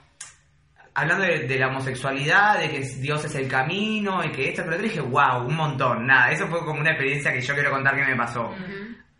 hablando 0.95 1.25
de, 1.25 1.39
de 1.47 1.59
la 1.59 1.67
homosexualidad, 1.67 2.59
de 2.59 2.69
que 2.69 2.79
Dios 2.99 3.25
es 3.25 3.35
el 3.35 3.47
camino, 3.49 4.23
y 4.23 4.31
que 4.31 4.49
esto, 4.49 4.63
pero 4.63 4.77
yo 4.77 4.83
dije, 4.83 5.01
wow, 5.01 5.45
un 5.45 5.55
montón, 5.55 6.05
nada, 6.07 6.31
eso 6.31 6.47
fue 6.47 6.59
como 6.63 6.79
una 6.79 6.91
experiencia 6.91 7.33
que 7.33 7.41
yo 7.41 7.53
quiero 7.53 7.71
contar 7.71 7.95
que 7.95 8.05
me 8.05 8.15
pasó. 8.15 8.53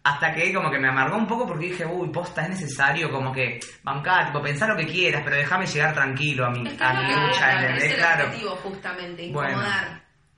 Hasta 0.06 0.34
que 0.34 0.54
como 0.54 0.70
que 0.70 0.80
me 0.80 0.90
amargó 0.90 1.16
un 1.16 1.26
poco 1.28 1.48
porque 1.48 1.68
dije, 1.68 1.86
uy, 1.86 2.10
posta, 2.10 2.44
es 2.44 2.50
necesario 2.50 3.10
como 3.10 3.32
que 3.32 3.60
bancar, 3.84 4.28
tipo, 4.28 4.42
pensar 4.42 4.68
lo 4.70 4.76
que 4.76 4.86
quieras, 4.86 5.22
pero 5.24 5.38
déjame 5.38 5.66
llegar 5.66 5.94
tranquilo 5.94 6.46
a 6.46 6.50
mi, 6.50 6.68
Es 6.68 6.74
que 6.74 6.84
a 6.84 6.94
mi 6.94 7.02
lucha, 7.08 7.28
buscan, 7.28 7.50
es 7.58 7.64
¿entendés? 7.64 7.84
el 7.92 7.96
Claro. 7.98 8.24
objetivo 8.26 8.56
justamente, 8.58 9.30
Bueno. 9.32 9.62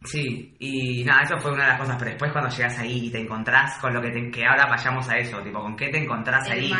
Sí, 0.05 0.55
y 0.59 1.03
nada, 1.03 1.23
eso 1.23 1.37
fue 1.37 1.51
una 1.51 1.63
de 1.63 1.69
las 1.69 1.79
cosas, 1.79 1.95
pero 1.97 2.11
después 2.11 2.31
cuando 2.31 2.49
llegas 2.49 2.77
ahí 2.79 3.07
y 3.07 3.11
te 3.11 3.19
encontrás 3.19 3.77
con 3.79 3.93
lo 3.93 4.01
que 4.01 4.09
te, 4.11 4.31
que 4.31 4.45
ahora 4.45 4.65
vayamos 4.67 5.07
a 5.09 5.17
eso, 5.17 5.41
tipo, 5.41 5.59
¿con 5.61 5.75
qué 5.75 5.89
te 5.89 5.97
encontrás 5.97 6.45
El 6.47 6.53
ahí? 6.53 6.73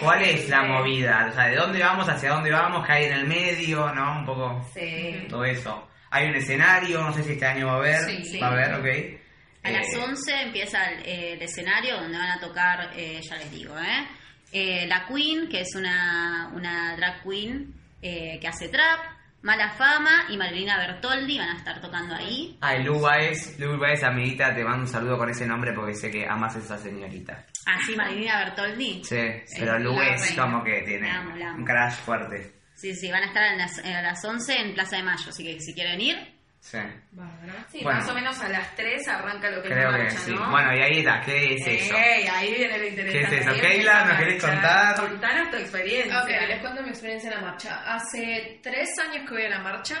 ¿Cuál 0.00 0.22
es 0.22 0.48
la 0.48 0.62
movida? 0.64 1.26
O 1.28 1.32
sea, 1.32 1.46
¿de 1.48 1.56
dónde 1.56 1.80
vamos, 1.80 2.08
hacia 2.08 2.30
dónde 2.30 2.50
vamos, 2.50 2.86
qué 2.86 2.92
hay 2.92 3.04
en 3.06 3.12
el 3.12 3.26
medio, 3.26 3.92
no? 3.94 4.18
Un 4.20 4.24
poco 4.26 4.66
Sí. 4.74 5.26
todo 5.28 5.44
eso. 5.44 5.88
Hay 6.10 6.28
un 6.28 6.34
escenario, 6.34 7.00
no 7.02 7.12
sé 7.12 7.22
si 7.22 7.32
este 7.32 7.46
año 7.46 7.66
va 7.66 7.72
a 7.74 7.76
haber, 7.76 8.00
Sí. 8.24 8.38
va 8.38 8.48
a 8.48 8.52
haber, 8.52 8.74
ok. 8.74 9.20
A 9.64 9.70
Eh, 9.70 9.72
las 9.74 9.94
11 9.96 10.42
empieza 10.42 10.84
el, 10.90 10.98
eh, 11.06 11.32
el 11.34 11.42
escenario 11.42 11.96
donde 12.00 12.18
van 12.18 12.30
a 12.30 12.40
tocar, 12.40 12.90
eh, 12.96 13.20
ya 13.22 13.36
les 13.36 13.50
digo, 13.50 13.74
¿eh? 13.78 14.06
Eh, 14.52 14.86
la 14.88 15.06
Queen, 15.06 15.48
que 15.48 15.60
es 15.60 15.74
una, 15.76 16.50
una 16.54 16.94
drag 16.96 17.22
queen 17.22 17.72
eh, 18.02 18.38
que 18.40 18.48
hace 18.48 18.68
trap, 18.68 18.98
Mala 19.42 19.70
Fama 19.70 20.26
y 20.28 20.36
Marilina 20.36 20.78
Bertoldi 20.78 21.36
van 21.38 21.48
a 21.50 21.56
estar 21.56 21.80
tocando 21.80 22.14
ahí. 22.14 22.56
Ah, 22.60 22.76
Lu 22.76 23.00
Baez, 23.00 23.58
Lu 23.58 23.76
Baez, 23.78 24.02
amiguita, 24.04 24.54
te 24.54 24.62
mando 24.64 24.82
un 24.82 24.88
saludo 24.88 25.18
con 25.18 25.28
ese 25.30 25.46
nombre 25.46 25.72
porque 25.72 25.94
sé 25.94 26.10
que 26.10 26.26
amas 26.26 26.54
a 26.54 26.58
esa 26.60 26.78
señorita. 26.78 27.44
Ah, 27.66 27.76
sí, 27.84 27.96
Marilina 27.96 28.38
Bertoldi. 28.44 29.02
Sí, 29.04 29.16
pero 29.58 29.78
Lu 29.80 29.96
la 29.96 30.14
es 30.14 30.32
como 30.32 30.62
que 30.62 30.82
tiene 30.82 31.08
La 31.08 31.18
amo, 31.18 31.36
la 31.36 31.48
amo. 31.50 31.58
un 31.58 31.64
crash 31.64 31.94
fuerte. 31.94 32.52
Sí, 32.74 32.94
sí, 32.94 33.10
van 33.10 33.22
a 33.24 33.26
estar 33.26 33.44
en 33.52 33.58
las- 33.58 33.78
a 33.78 34.02
las 34.02 34.24
11 34.24 34.60
en 34.60 34.74
Plaza 34.74 34.96
de 34.96 35.02
Mayo, 35.04 35.28
así 35.28 35.44
que 35.44 35.60
si 35.60 35.74
quieren 35.74 36.00
ir, 36.00 36.16
Sí, 36.64 36.78
Bárbaro. 37.10 37.52
Sí, 37.72 37.80
Bueno. 37.82 37.98
más 37.98 38.08
o 38.08 38.14
menos 38.14 38.40
a 38.40 38.48
las 38.48 38.76
3 38.76 39.08
arranca 39.08 39.50
lo 39.50 39.60
que 39.62 39.68
es 39.68 39.74
creo 39.74 39.90
la 39.90 39.96
que 39.98 40.02
marcha, 40.04 40.18
sí. 40.20 40.30
¿no? 40.32 40.48
Bueno, 40.48 40.72
y 40.76 40.80
ahí 40.80 40.98
está, 41.00 41.20
¿qué 41.20 41.54
es 41.54 41.66
eso? 41.66 41.96
Ey, 41.96 42.26
ahí 42.28 42.54
viene 42.54 42.78
lo 42.78 42.86
interesante. 42.86 43.28
¿Qué 43.28 43.36
es 43.36 43.46
eso? 43.48 43.60
Keila, 43.60 43.92
la 43.94 44.04
¿nos 44.06 44.16
querés 44.18 44.42
contar? 44.44 44.96
Contanos 44.96 45.50
tu 45.50 45.56
experiencia. 45.56 46.22
Ok, 46.22 46.28
les 46.28 46.60
cuento 46.60 46.82
mi 46.84 46.88
experiencia 46.90 47.30
en 47.30 47.34
la 47.36 47.40
marcha. 47.50 47.82
Hace 47.94 48.60
tres 48.62 48.90
años 49.00 49.28
que 49.28 49.34
voy 49.34 49.44
a 49.44 49.48
la 49.50 49.58
marcha. 49.58 50.00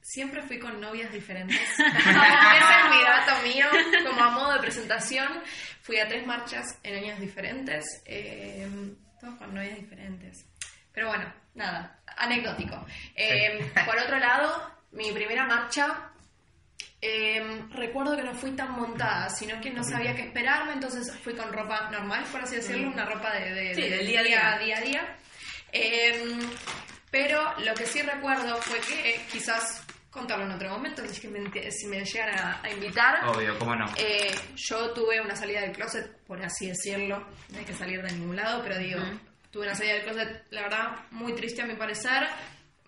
Siempre 0.00 0.40
fui 0.40 0.58
con 0.58 0.80
novias 0.80 1.12
diferentes. 1.12 1.60
Ese 1.78 1.80
es 1.82 2.90
mi 2.90 3.02
dato 3.04 3.42
mío. 3.44 3.66
Como 4.08 4.22
a 4.24 4.30
modo 4.30 4.54
de 4.54 4.60
presentación, 4.60 5.28
fui 5.82 5.98
a 6.00 6.08
tres 6.08 6.26
marchas 6.26 6.64
en 6.82 6.94
años 7.04 7.20
diferentes. 7.20 7.84
eh, 8.06 8.66
todos 9.20 9.34
con 9.36 9.52
novias 9.54 9.76
diferentes. 9.76 10.46
Pero 10.94 11.08
bueno, 11.08 11.30
nada, 11.54 11.98
anecdótico. 12.16 12.86
Eh, 13.14 13.70
por 13.84 13.98
otro 13.98 14.18
lado, 14.18 14.77
mi 14.92 15.12
primera 15.12 15.44
marcha 15.46 16.10
eh, 17.00 17.62
recuerdo 17.70 18.16
que 18.16 18.22
no 18.22 18.34
fui 18.34 18.52
tan 18.52 18.72
montada, 18.72 19.28
sino 19.30 19.60
que 19.60 19.70
no 19.70 19.84
sabía 19.84 20.14
qué 20.16 20.22
esperarme, 20.22 20.72
entonces 20.72 21.14
fui 21.22 21.34
con 21.34 21.52
ropa 21.52 21.88
normal, 21.90 22.24
por 22.32 22.42
así 22.42 22.56
decirlo, 22.56 22.88
una 22.90 23.04
ropa 23.04 23.32
de, 23.34 23.52
de- 23.54 23.74
Sí, 23.74 23.82
de 23.82 23.90
del 23.90 24.06
día 24.06 24.20
a 24.20 24.22
día. 24.24 24.58
día 24.58 24.76
a 24.78 24.80
día. 24.80 25.16
Eh, 25.72 26.38
pero 27.10 27.40
lo 27.60 27.74
que 27.74 27.86
sí 27.86 28.02
recuerdo 28.02 28.56
fue 28.62 28.80
que 28.80 29.10
eh, 29.10 29.20
quizás 29.30 29.84
contarlo 30.10 30.44
en 30.46 30.52
otro 30.52 30.70
momento, 30.70 31.06
si 31.06 31.28
me, 31.28 31.38
ent- 31.38 31.70
si 31.70 31.86
me 31.86 32.04
llegan 32.04 32.36
a, 32.36 32.60
a 32.62 32.70
invitar. 32.70 33.28
Obvio, 33.28 33.56
¿cómo 33.58 33.76
no? 33.76 33.86
Eh, 33.96 34.34
yo 34.56 34.90
tuve 34.92 35.20
una 35.20 35.36
salida 35.36 35.60
del 35.60 35.72
closet, 35.72 36.16
por 36.26 36.42
así 36.44 36.66
decirlo, 36.68 37.24
no 37.50 37.58
hay 37.58 37.64
que 37.64 37.74
salir 37.74 38.02
de 38.02 38.10
ningún 38.12 38.34
lado, 38.34 38.60
pero 38.64 38.76
digo, 38.78 39.00
tuve 39.52 39.66
una 39.66 39.74
salida 39.76 39.94
del 39.94 40.02
closet, 40.04 40.46
la 40.50 40.62
verdad, 40.62 40.96
muy 41.12 41.32
triste 41.34 41.62
a 41.62 41.66
mi 41.66 41.74
parecer, 41.76 42.26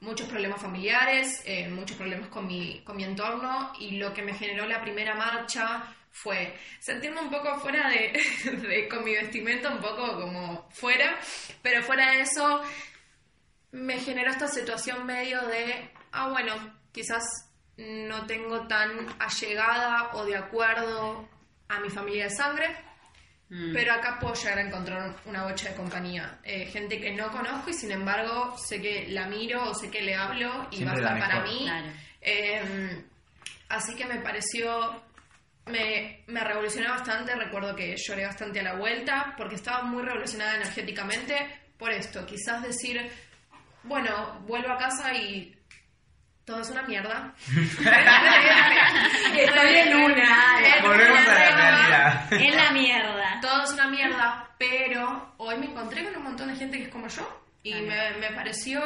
muchos 0.00 0.26
problemas 0.28 0.60
familiares, 0.62 1.42
eh, 1.44 1.68
muchos 1.68 1.96
problemas 1.96 2.28
con 2.28 2.46
mi, 2.46 2.80
con 2.84 2.96
mi 2.96 3.04
entorno, 3.04 3.72
y 3.78 3.98
lo 3.98 4.12
que 4.14 4.22
me 4.22 4.34
generó 4.34 4.66
la 4.66 4.80
primera 4.80 5.14
marcha 5.14 5.82
fue 6.10 6.56
sentirme 6.80 7.20
un 7.20 7.30
poco 7.30 7.58
fuera 7.60 7.88
de, 7.88 8.20
de- 8.50 8.88
con 8.88 9.04
mi 9.04 9.12
vestimenta, 9.14 9.70
un 9.70 9.80
poco 9.80 10.20
como 10.20 10.68
fuera, 10.70 11.18
pero 11.62 11.82
fuera 11.82 12.12
de 12.12 12.20
eso, 12.22 12.62
me 13.72 13.98
generó 13.98 14.30
esta 14.30 14.48
situación 14.48 15.06
medio 15.06 15.40
de, 15.46 15.90
ah, 16.12 16.28
bueno, 16.28 16.54
quizás 16.92 17.22
no 17.76 18.26
tengo 18.26 18.66
tan 18.66 18.90
allegada 19.20 20.10
o 20.14 20.24
de 20.24 20.36
acuerdo 20.36 21.28
a 21.68 21.78
mi 21.80 21.88
familia 21.88 22.24
de 22.24 22.30
sangre, 22.30 22.76
mm, 23.50 23.72
pero 23.74 23.92
acá 23.92 24.18
puedo 24.18 24.34
llegar 24.34 24.58
a 24.58 24.62
encontrar 24.62 25.14
una 25.26 25.44
bocha 25.44 25.68
de 25.68 25.76
compañía. 25.76 26.38
Eh, 26.42 26.66
gente 26.66 26.98
que 27.00 27.12
no 27.12 27.30
conozco 27.30 27.70
y 27.70 27.74
sin 27.74 27.92
embargo 27.92 28.56
sé 28.56 28.80
que 28.80 29.08
la 29.08 29.26
miro 29.26 29.70
o 29.70 29.74
sé 29.74 29.90
que 29.90 30.00
le 30.00 30.14
hablo 30.14 30.68
y 30.70 30.76
Siempre 30.76 31.02
va 31.02 31.10
a 31.10 31.14
estar 31.14 31.28
para 31.28 31.44
mí. 31.44 31.58
Claro. 31.64 31.88
Eh, 32.22 33.04
así 33.68 33.94
que 33.94 34.06
me 34.06 34.20
pareció, 34.20 35.02
me, 35.66 36.22
me 36.26 36.40
revolucionó 36.42 36.90
bastante, 36.90 37.34
recuerdo 37.34 37.76
que 37.76 37.96
lloré 37.96 38.24
bastante 38.24 38.60
a 38.60 38.62
la 38.62 38.74
vuelta 38.76 39.34
porque 39.36 39.56
estaba 39.56 39.82
muy 39.82 40.02
revolucionada 40.02 40.56
energéticamente 40.56 41.60
por 41.78 41.90
esto, 41.90 42.26
quizás 42.26 42.62
decir, 42.62 43.10
bueno, 43.84 44.40
vuelvo 44.46 44.70
a 44.70 44.76
casa 44.76 45.14
y 45.14 45.56
todo 46.44 46.60
es 46.60 46.70
una 46.70 46.82
mierda. 46.82 47.32
Estoy 49.36 49.74
en 49.76 49.96
una. 49.96 50.58
Volvemos 50.82 51.26
a 51.28 51.34
la 51.34 51.50
realidad. 51.56 52.32
en 52.32 52.56
la 52.56 52.70
mierda. 52.72 53.19
Todo 53.40 53.64
es 53.64 53.70
una 53.72 53.88
mierda, 53.88 54.48
pero 54.58 55.34
hoy 55.38 55.56
me 55.58 55.66
encontré 55.66 56.04
con 56.04 56.16
un 56.16 56.22
montón 56.24 56.48
de 56.48 56.56
gente 56.56 56.78
que 56.78 56.84
es 56.84 56.90
como 56.90 57.08
yo 57.08 57.42
y 57.62 57.74
me, 57.74 58.12
me 58.18 58.30
pareció, 58.34 58.80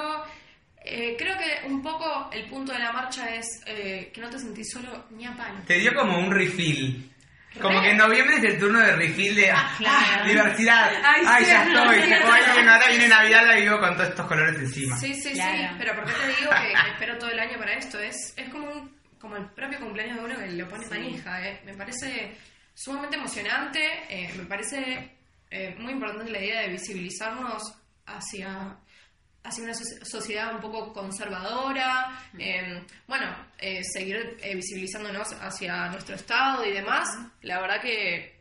eh, 0.84 1.14
creo 1.18 1.36
que 1.38 1.66
un 1.68 1.82
poco 1.82 2.28
el 2.32 2.44
punto 2.46 2.72
de 2.72 2.78
la 2.80 2.92
marcha 2.92 3.34
es 3.34 3.46
eh, 3.66 4.10
que 4.12 4.20
no 4.20 4.28
te 4.30 4.38
sentís 4.38 4.70
solo 4.72 5.06
ni 5.10 5.26
a 5.26 5.32
palo. 5.36 5.60
Te 5.66 5.78
dio 5.78 5.94
como 5.94 6.18
un 6.18 6.30
refill. 6.30 7.10
Como 7.60 7.80
que 7.80 7.90
en 7.90 7.96
noviembre 7.98 8.36
es 8.38 8.42
el 8.42 8.58
turno 8.58 8.80
de 8.80 8.96
refill 8.96 9.36
de 9.36 9.48
ah, 9.52 9.72
claro. 9.78 10.24
diversidad. 10.26 10.90
Ay, 11.04 11.22
Ay, 11.24 11.44
sí, 11.44 11.50
ya 11.52 11.64
sí, 11.64 11.70
estoy. 11.72 11.94
sí, 11.94 12.02
sí, 12.02 12.08
sí. 12.14 12.52
bueno, 12.54 12.72
ahora 12.72 12.88
viene 12.88 13.08
Navidad, 13.08 13.46
la 13.46 13.54
vivo 13.54 13.78
con 13.78 13.94
todos 13.94 14.08
estos 14.08 14.26
colores 14.26 14.56
encima. 14.58 14.96
Sí, 14.96 15.14
sí, 15.14 15.22
sí, 15.28 15.34
Claro. 15.34 15.76
pero 15.78 15.94
¿por 15.94 16.04
qué 16.04 16.12
te 16.14 16.26
digo 16.40 16.50
que, 16.50 16.72
espero 16.90 17.16
todo 17.18 17.30
el 17.30 17.38
año 17.38 17.56
para 17.56 17.74
esto? 17.74 18.00
Es, 18.00 18.34
es 18.36 18.48
como, 18.48 18.68
un, 18.72 18.98
como 19.20 19.36
el 19.36 19.44
propio 19.50 19.78
cumpleaños 19.78 20.16
de 20.16 20.24
uno 20.24 20.36
que 20.36 20.50
lo 20.50 20.68
pone 20.68 20.86
manija, 20.88 21.46
eh. 21.48 21.60
me 21.64 21.74
parece 21.74 22.36
sumamente 22.74 23.16
emocionante, 23.16 23.80
eh, 24.08 24.32
me 24.36 24.44
parece 24.44 25.16
eh, 25.50 25.74
muy 25.78 25.92
importante 25.92 26.30
la 26.30 26.40
idea 26.42 26.60
de 26.62 26.68
visibilizarnos 26.68 27.62
hacia 28.06 28.76
hacia 29.46 29.62
una 29.64 29.74
soci- 29.74 30.02
sociedad 30.04 30.54
un 30.54 30.60
poco 30.62 30.90
conservadora, 30.94 32.18
eh, 32.38 32.82
bueno, 33.06 33.26
eh, 33.58 33.82
seguir 33.84 34.38
eh, 34.42 34.54
visibilizándonos 34.54 35.34
hacia 35.34 35.88
nuestro 35.90 36.14
Estado 36.14 36.64
y 36.64 36.72
demás. 36.72 37.06
La 37.42 37.60
verdad 37.60 37.80
que 37.82 38.40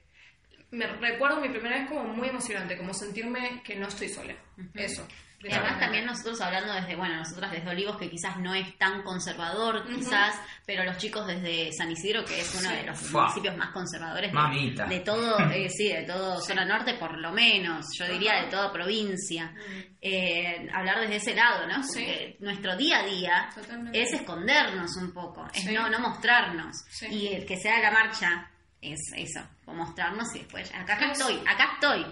me 0.72 0.88
recuerdo 0.88 1.42
mi 1.42 1.50
primera 1.50 1.78
vez 1.78 1.90
como 1.90 2.06
muy 2.06 2.30
emocionante, 2.30 2.78
como 2.78 2.94
sentirme 2.94 3.62
que 3.66 3.76
no 3.76 3.88
estoy 3.90 4.08
sola. 4.08 4.34
Eso. 4.74 5.06
Y 5.44 5.52
además 5.52 5.80
también 5.80 6.06
nosotros 6.06 6.40
hablando 6.42 6.74
desde, 6.74 6.96
bueno, 6.96 7.18
nosotras 7.18 7.52
desde 7.52 7.70
Olivos, 7.70 7.98
que 7.98 8.10
quizás 8.10 8.38
no 8.38 8.54
es 8.56 8.78
tan 8.78 9.02
conservador, 9.04 9.86
quizás, 9.86 10.40
pero 10.66 10.84
los 10.84 10.98
chicos 10.98 11.28
desde 11.28 11.72
San 11.74 11.92
Isidro, 11.92 12.24
que 12.26 12.40
es 12.40 12.56
uno 12.60 12.70
de 12.70 12.84
los 12.84 12.98
Fua. 13.00 13.24
municipios 13.24 13.58
más 13.58 13.70
conservadores 13.72 14.32
de- 14.32 14.36
Mamita. 14.38 14.86
de, 14.86 15.00
todo, 15.02 15.40
eh, 15.52 15.70
sí, 15.76 15.90
de 15.90 16.04
todo 16.04 16.40
zona 16.42 16.66
norte 16.66 16.94
por 16.96 17.18
lo 17.18 17.32
menos, 17.32 17.86
yo 17.98 18.06
diría 18.08 18.42
de 18.44 18.50
toda 18.50 18.72
provincia. 18.72 19.54
Eh, 20.02 20.68
hablar 20.74 21.00
desde 21.02 21.16
ese 21.16 21.36
lado, 21.36 21.66
¿no? 21.68 21.76
Porque 21.82 22.36
nuestro 22.40 22.76
día 22.76 23.00
a 23.00 23.04
día 23.06 23.50
Totalmente. 23.56 24.02
es 24.02 24.14
escondernos 24.14 24.96
un 24.98 25.14
poco, 25.14 25.46
es 25.54 25.64
Sí. 25.64 25.74
no, 25.74 25.90
no 25.90 26.00
mostrarnos. 26.00 26.76
Sí. 26.90 27.08
Y 27.08 27.28
el 27.34 27.46
que 27.46 27.58
sea 27.58 27.80
la 27.80 27.92
marcha 27.92 28.50
es 28.82 29.00
eso, 29.16 29.40
mostrarnos 29.68 30.36
y 30.36 30.40
después, 30.40 30.70
acá, 30.76 30.96
acá 30.96 31.06
Es- 31.12 31.20
estoy, 31.20 31.40
acá 31.48 31.70
estoy, 31.76 32.06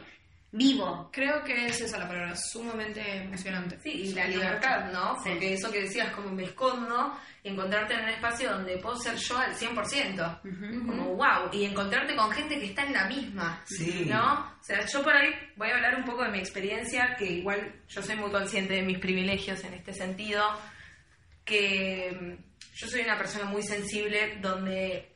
vivo. 0.52 1.10
Creo 1.12 1.44
que 1.44 1.68
es 1.68 1.82
esa 1.82 1.98
la 1.98 2.08
palabra, 2.08 2.36
sumamente 2.36 3.02
emocionante. 3.18 3.80
Sí, 3.82 3.90
y 3.90 4.14
la 4.14 4.28
libertad, 4.28 4.92
¿no? 4.92 5.16
Porque 5.24 5.54
eso 5.54 5.72
que 5.72 5.84
decías, 5.84 6.14
como 6.14 6.30
me 6.30 6.44
escondo, 6.44 7.18
y 7.44 7.50
encontrarte 7.50 7.94
en 7.94 8.02
un 8.02 8.10
espacio 8.10 8.52
donde 8.52 8.78
puedo 8.78 8.98
ser 8.98 9.16
yo 9.16 9.38
al 9.38 9.56
100%. 9.56 10.42
Como 10.86 11.16
wow, 11.16 11.50
y 11.54 11.66
encontrarte 11.66 12.16
con 12.16 12.32
gente 12.32 12.60
que 12.60 12.66
está 12.66 12.84
en 12.84 12.94
la 12.94 13.08
misma. 13.08 13.62
Sí. 13.66 14.06
¿No? 14.08 14.34
O 14.60 14.64
sea, 14.64 14.86
yo 14.86 15.02
por 15.02 15.16
ahí 15.16 15.32
voy 15.56 15.70
a 15.70 15.76
hablar 15.76 15.96
un 15.96 16.04
poco 16.04 16.24
de 16.24 16.32
mi 16.32 16.40
experiencia, 16.40 17.16
que 17.18 17.26
igual 17.26 17.82
yo 17.88 18.02
soy 18.02 18.18
muy 18.18 18.30
consciente 18.30 18.74
de 18.74 18.84
mis 18.84 19.00
privilegios 19.00 19.64
en 19.64 19.74
este 19.74 19.94
sentido, 19.94 20.44
que 21.46 22.18
mm, 22.20 22.76
yo 22.76 22.88
soy 22.88 23.02
una 23.02 23.18
persona 23.18 23.46
muy 23.46 23.64
sensible 23.64 24.38
donde 24.42 25.16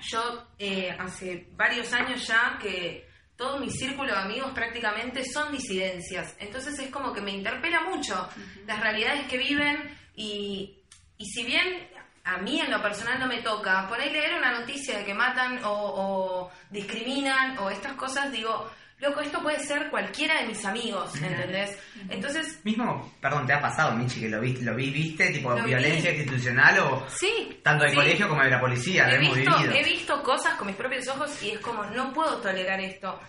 yo 0.00 0.48
eh, 0.58 0.90
hace 0.98 1.48
varios 1.52 1.92
años 1.92 2.26
ya 2.26 2.58
que 2.60 3.13
todo 3.36 3.58
mi 3.58 3.70
círculo 3.70 4.12
de 4.12 4.18
amigos 4.18 4.52
prácticamente 4.52 5.24
son 5.24 5.52
disidencias. 5.52 6.36
Entonces 6.38 6.78
es 6.78 6.90
como 6.90 7.12
que 7.12 7.20
me 7.20 7.32
interpela 7.32 7.80
mucho 7.82 8.28
las 8.66 8.80
realidades 8.80 9.26
que 9.26 9.38
viven 9.38 9.96
y, 10.14 10.78
y 11.18 11.26
si 11.26 11.44
bien 11.44 11.88
a 12.24 12.38
mí 12.38 12.60
en 12.60 12.70
lo 12.70 12.80
personal 12.80 13.18
no 13.18 13.26
me 13.26 13.42
toca, 13.42 13.86
por 13.88 14.00
ahí 14.00 14.10
leer 14.10 14.34
una 14.38 14.52
noticia 14.60 14.98
de 14.98 15.04
que 15.04 15.14
matan 15.14 15.62
o, 15.64 15.70
o 15.70 16.50
discriminan 16.70 17.58
o 17.58 17.70
estas 17.70 17.92
cosas, 17.94 18.32
digo, 18.32 18.70
loco, 18.98 19.20
esto 19.20 19.42
puede 19.42 19.58
ser 19.60 19.90
cualquiera 19.90 20.40
de 20.40 20.48
mis 20.48 20.64
amigos, 20.64 21.14
¿entendés? 21.20 21.78
Entonces, 22.08 22.60
Mismo, 22.64 23.12
perdón, 23.20 23.46
¿te 23.46 23.52
ha 23.52 23.60
pasado, 23.60 23.94
Michi, 23.96 24.20
que 24.20 24.28
lo 24.28 24.40
vi, 24.40 24.54
lo 24.62 24.74
vi 24.74 24.90
viste, 24.90 25.30
tipo 25.30 25.50
Lo 25.54 25.62
violencia 25.64 26.10
vi. 26.10 26.16
institucional 26.18 26.78
o 26.80 27.06
sí. 27.08 27.60
tanto 27.62 27.84
de 27.84 27.90
sí. 27.90 27.96
colegio 27.96 28.28
como 28.28 28.42
de 28.42 28.50
la 28.50 28.60
policía? 28.60 29.08
he 29.08 29.16
Lo 29.16 29.22
hemos 29.22 29.36
visto, 29.36 29.56
vivido. 29.58 29.74
he 29.74 29.84
visto 29.84 30.22
cosas 30.22 30.54
con 30.54 30.66
mis 30.68 30.76
propios 30.76 31.06
ojos 31.08 31.42
y 31.42 31.50
es 31.50 31.58
como, 31.60 31.84
no 31.84 32.12
puedo 32.12 32.38
tolerar 32.40 32.80
esto. 32.80 33.20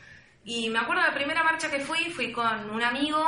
Y 0.46 0.70
me 0.70 0.80
acuerdo 0.80 1.02
de 1.02 1.10
la 1.10 1.16
primera 1.16 1.44
marcha 1.44 1.70
que 1.72 1.80
fui, 1.80 2.10
fui 2.12 2.32
con 2.32 2.70
un 2.70 2.82
amigo 2.84 3.26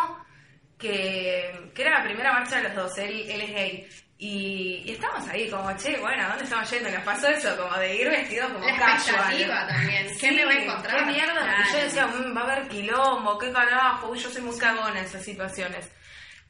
que, 0.78 1.72
que 1.74 1.82
era 1.82 2.00
la 2.00 2.04
primera 2.06 2.32
marcha 2.32 2.58
de 2.58 2.64
los 2.64 2.76
dos, 2.76 2.98
él, 3.00 3.26
él 3.30 3.42
es 3.42 3.50
gay. 3.52 3.88
Y, 4.20 4.82
y 4.86 4.92
estamos 4.94 5.28
ahí 5.30 5.48
como, 5.50 5.72
che, 5.78 5.96
bueno, 6.00 6.24
¿a 6.26 6.30
dónde 6.30 6.46
estamos 6.46 6.70
yendo? 6.72 6.90
Nos 6.90 7.04
pasó 7.04 7.28
eso, 7.28 7.56
como 7.56 7.76
de 7.78 7.96
ir 8.02 8.10
vestido 8.10 8.52
como 8.52 8.66
La 8.66 8.76
casual. 8.78 9.68
también. 9.68 10.08
¿Qué 10.08 10.14
Sí, 10.16 10.32
me 10.32 10.46
voy 10.46 10.56
a 10.56 10.64
encontrar? 10.64 10.98
¿Qué 10.98 11.06
mierda? 11.12 11.34
Claro. 11.34 11.64
Yo 11.72 11.78
decía, 11.78 12.08
"Mm, 12.08 12.36
va 12.36 12.42
a 12.42 12.44
haber 12.54 12.68
quilombo, 12.68 13.38
qué 13.38 13.52
carajo, 13.52 14.10
uy, 14.10 14.18
yo 14.18 14.30
soy 14.32 14.42
muy 14.42 14.58
cagona 14.58 14.98
en 15.00 15.06
esas 15.06 15.24
situaciones. 15.24 15.88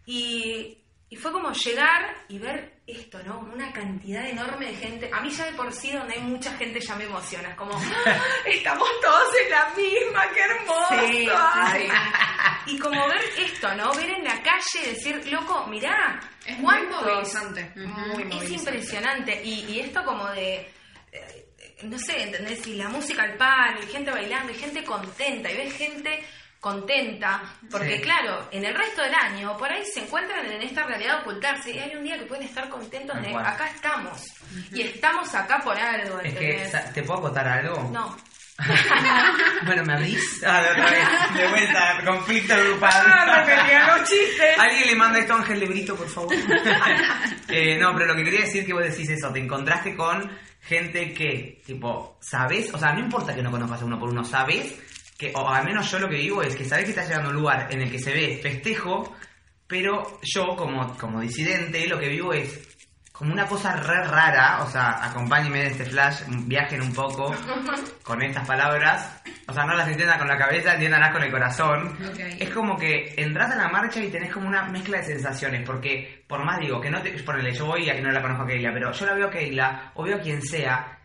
Y, 0.05 0.77
y 1.09 1.15
fue 1.17 1.31
como 1.33 1.51
llegar 1.51 2.15
y 2.29 2.39
ver 2.39 2.77
esto, 2.87 3.19
¿no? 3.25 3.39
Una 3.39 3.73
cantidad 3.73 4.25
enorme 4.29 4.67
de 4.67 4.75
gente. 4.75 5.09
A 5.13 5.19
mí 5.19 5.29
ya 5.29 5.45
de 5.45 5.51
por 5.53 5.73
sí, 5.73 5.91
donde 5.91 6.13
hay 6.15 6.21
mucha 6.21 6.55
gente, 6.57 6.79
ya 6.79 6.95
me 6.95 7.03
emociona. 7.03 7.49
Es 7.49 7.55
como, 7.55 7.73
"Ah, 7.73 8.17
estamos 8.45 8.87
todos 9.01 9.27
en 9.43 9.49
la 9.51 9.65
misma, 9.75 10.23
qué 10.33 10.39
hermoso. 10.49 11.07
Sí. 11.07 11.89
Y 12.67 12.79
como 12.79 13.07
ver 13.07 13.21
esto, 13.37 13.56
¿no? 13.75 13.93
Ver 13.93 14.09
en 14.09 14.23
la 14.23 14.41
calle, 14.41 14.87
decir, 14.93 15.31
loco, 15.31 15.65
mirá, 15.67 16.19
Es 16.45 16.57
muy 16.59 16.75
movilizante. 16.87 17.71
Muy 17.75 17.85
Es 18.23 18.27
movilizante. 18.29 18.53
impresionante. 18.53 19.41
Y, 19.43 19.65
y 19.71 19.79
esto 19.81 20.03
como 20.03 20.27
de, 20.29 20.71
eh, 21.11 21.45
no 21.83 21.97
sé, 21.99 22.23
¿entendés? 22.23 22.65
Y 22.67 22.75
la 22.75 22.89
música 22.89 23.23
al 23.23 23.35
palo, 23.37 23.81
y 23.83 23.87
gente 23.87 24.11
bailando, 24.11 24.51
y 24.51 24.55
gente 24.55 24.83
contenta, 24.83 25.51
y 25.51 25.57
ves 25.57 25.73
gente 25.77 26.23
contenta, 26.59 27.41
porque 27.69 27.97
Sí. 27.97 28.01
claro, 28.01 28.47
en 28.51 28.65
el 28.65 28.73
resto 28.75 29.03
del 29.03 29.13
año, 29.13 29.55
por 29.57 29.71
ahí 29.71 29.85
se 29.85 29.99
encuentran 30.01 30.43
en 30.45 30.61
esta 30.63 30.83
realidad 30.85 31.17
de 31.17 31.21
ocultarse, 31.21 31.71
y 31.71 31.77
hay 31.79 31.95
un 31.95 32.03
día 32.03 32.17
que 32.17 32.25
pueden 32.25 32.45
estar 32.45 32.67
contentos 32.67 33.21
de, 33.21 33.33
acá 33.35 33.67
estamos, 33.67 34.25
y 34.71 34.81
estamos 34.81 35.33
acá 35.35 35.59
por 35.63 35.77
algo, 35.77 36.19
Es 36.21 36.35
que, 36.35 36.69
¿te 36.95 37.03
puedo 37.03 37.19
acotar 37.19 37.47
algo? 37.47 37.83
No. 37.91 38.17
Bueno, 39.65 39.83
¿me 39.83 39.93
abrís? 39.93 40.43
Ah, 40.45 40.61
de 40.61 40.69
otra 40.69 40.91
vez. 40.91 41.07
De 41.35 41.47
vuelta, 41.47 42.01
conflicto 42.05 42.55
grupal. 42.55 42.91
Ah, 42.93 43.97
los 43.97 44.09
chistes. 44.09 44.57
Alguien 44.57 44.87
le 44.87 44.95
manda 44.95 45.19
esto 45.19 45.33
a 45.33 45.37
Ángel 45.37 45.59
Lebrito, 45.59 45.95
por 45.95 46.09
favor. 46.09 46.35
Eh, 47.49 47.77
no, 47.79 47.93
pero 47.93 48.07
lo 48.07 48.15
que 48.15 48.25
quería 48.25 48.41
decir 48.41 48.65
que 48.65 48.73
vos 48.73 48.83
decís 48.83 49.09
eso, 49.09 49.31
te 49.31 49.39
encontraste 49.39 49.95
con 49.95 50.29
gente 50.59 51.13
que, 51.13 51.61
tipo, 51.65 52.17
¿sabes? 52.19 52.73
O 52.73 52.77
sea, 52.77 52.91
no 52.91 52.99
importa 52.99 53.33
que 53.33 53.41
no 53.41 53.49
conozcas 53.49 53.81
a 53.81 53.85
uno 53.85 53.97
por 53.97 54.09
uno, 54.09 54.25
¿sabes? 54.25 54.75
Que, 55.17 55.31
o 55.33 55.47
al 55.47 55.63
menos 55.63 55.89
yo 55.89 55.97
lo 55.97 56.09
que 56.09 56.17
digo 56.17 56.43
es 56.43 56.57
que 56.57 56.65
sabes 56.65 56.83
que 56.83 56.89
estás 56.91 57.07
llegando 57.07 57.29
a 57.29 57.31
un 57.31 57.37
lugar 57.37 57.69
en 57.71 57.81
el 57.81 57.89
que 57.89 57.99
se 57.99 58.11
ve 58.11 58.39
festejo, 58.43 59.15
pero 59.65 60.19
yo 60.21 60.57
como, 60.57 60.97
como 60.97 61.21
disidente 61.21 61.87
lo 61.87 61.97
que 61.97 62.09
vivo 62.09 62.33
es 62.33 62.66
como 63.17 63.33
una 63.33 63.47
cosa 63.47 63.75
re 63.75 64.03
rara, 64.03 64.59
o 64.63 64.69
sea, 64.69 65.03
acompáñenme 65.03 65.61
en 65.61 65.71
este 65.71 65.85
flash, 65.85 66.21
viajen 66.45 66.81
un 66.81 66.93
poco 66.93 67.33
con 68.03 68.21
estas 68.21 68.45
palabras, 68.45 69.21
o 69.47 69.53
sea, 69.53 69.65
no 69.65 69.73
las 69.73 69.87
entiendan 69.87 70.19
con 70.19 70.27
la 70.27 70.37
cabeza, 70.37 70.73
entiéndanlas 70.73 71.11
con 71.11 71.23
el 71.23 71.31
corazón. 71.31 71.97
Es 72.39 72.49
como 72.51 72.77
que 72.77 73.15
entras 73.17 73.51
a 73.51 73.55
la 73.55 73.69
marcha 73.69 74.03
y 74.03 74.09
tenés 74.09 74.31
como 74.31 74.47
una 74.47 74.63
mezcla 74.69 74.99
de 74.99 75.05
sensaciones, 75.05 75.63
porque 75.65 76.23
por 76.27 76.43
más 76.43 76.59
digo, 76.59 76.79
que 76.79 76.91
no 76.91 77.01
te... 77.01 77.11
Ponele, 77.23 77.53
yo 77.53 77.65
voy 77.65 77.89
a 77.89 77.95
que 77.95 78.01
no 78.01 78.11
la 78.11 78.21
conozco 78.21 78.43
a 78.43 78.47
Keila, 78.47 78.71
pero 78.71 78.91
yo 78.91 79.05
la 79.05 79.13
veo 79.13 79.27
a 79.27 79.31
Keila, 79.31 79.91
o 79.95 80.03
veo 80.03 80.17
a 80.17 80.21
quien 80.21 80.41
sea, 80.41 80.96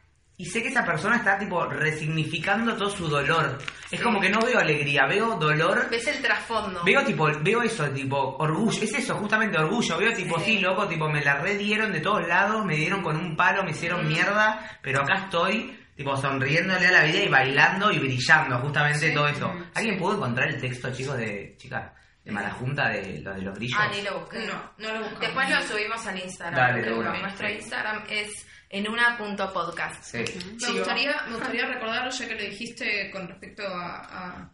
y 0.43 0.47
sé 0.47 0.61
que 0.61 0.71
esa 0.71 0.85
persona 0.85 1.17
está 1.19 1.39
tipo 1.39 1.65
resignificando 1.67 2.77
todo 2.77 2.91
su 2.91 3.07
dolor. 3.09 3.59
Es 3.93 4.01
como 4.01 4.21
que 4.21 4.29
no 4.29 4.41
veo 4.41 4.59
alegría, 4.59 5.07
veo 5.07 5.37
dolor 5.37 5.89
Ves 5.89 6.07
el 6.09 6.21
trasfondo. 6.21 6.83
Veo 6.85 7.05
tipo, 7.05 7.29
veo 7.43 7.63
eso, 7.63 7.89
tipo, 7.91 8.37
orgullo, 8.39 8.83
es 8.83 8.93
eso, 8.93 9.15
justamente 9.17 9.57
orgullo, 9.57 9.99
veo 9.99 10.13
tipo, 10.15 10.39
sí, 10.41 10.57
Sí. 10.57 10.59
loco, 10.59 10.89
tipo, 10.89 11.09
me 11.09 11.23
la 11.25 11.37
redieron 11.37 11.93
de 11.93 12.01
todos 12.01 12.27
lados, 12.27 12.65
me 12.65 12.75
dieron 12.77 13.03
con 13.03 13.17
un 13.17 13.37
palo, 13.37 13.63
me 13.63 13.71
hicieron 13.71 14.09
mierda, 14.09 14.79
pero 14.83 15.03
acá 15.03 15.15
estoy, 15.27 15.79
tipo, 15.95 16.17
sonriéndole 16.17 16.89
a 16.89 16.91
la 16.93 17.05
vida 17.05 17.23
y 17.23 17.29
bailando 17.29 17.93
y 17.93 17.99
brillando, 18.01 18.59
justamente 18.59 19.09
Sí. 19.11 19.15
todo 19.15 19.29
eso. 19.29 19.49
Mm, 19.49 19.63
¿Alguien 19.75 19.99
pudo 19.99 20.17
encontrar 20.17 20.49
el 20.49 20.61
texto, 20.61 20.93
chicos, 20.93 21.17
de, 21.19 21.55
chicas, 21.57 21.93
de 22.25 22.33
mala 22.33 22.51
junta, 22.51 22.89
de 22.89 23.21
lo 23.21 23.33
de 23.35 23.43
los 23.43 23.55
grillos? 23.57 23.79
Ah, 23.81 23.89
ni 23.95 24.03
lo 24.03 24.19
busqué. 24.19 24.45
No, 24.47 24.55
no 24.79 24.93
lo 24.93 24.99
buscamos. 25.01 25.21
Después 25.21 25.51
lo 25.51 25.61
subimos 25.63 26.05
al 26.07 26.19
Instagram. 26.19 26.55
Dale. 26.83 27.21
Nuestro. 27.21 27.49
Instagram 27.49 28.03
es 28.11 28.47
en 28.73 28.89
una.podcast. 28.89 30.03
Sí. 30.03 30.19
Me 30.19 30.25
Chivo. 30.57 30.79
gustaría, 30.79 31.23
me 31.29 31.35
gustaría 31.37 31.67
recordar, 31.67 32.11
ya 32.11 32.27
que 32.29 32.35
lo 32.35 32.43
dijiste 32.43 33.11
con 33.13 33.29
respecto 33.29 33.63
a, 33.69 33.99
a, 33.99 34.51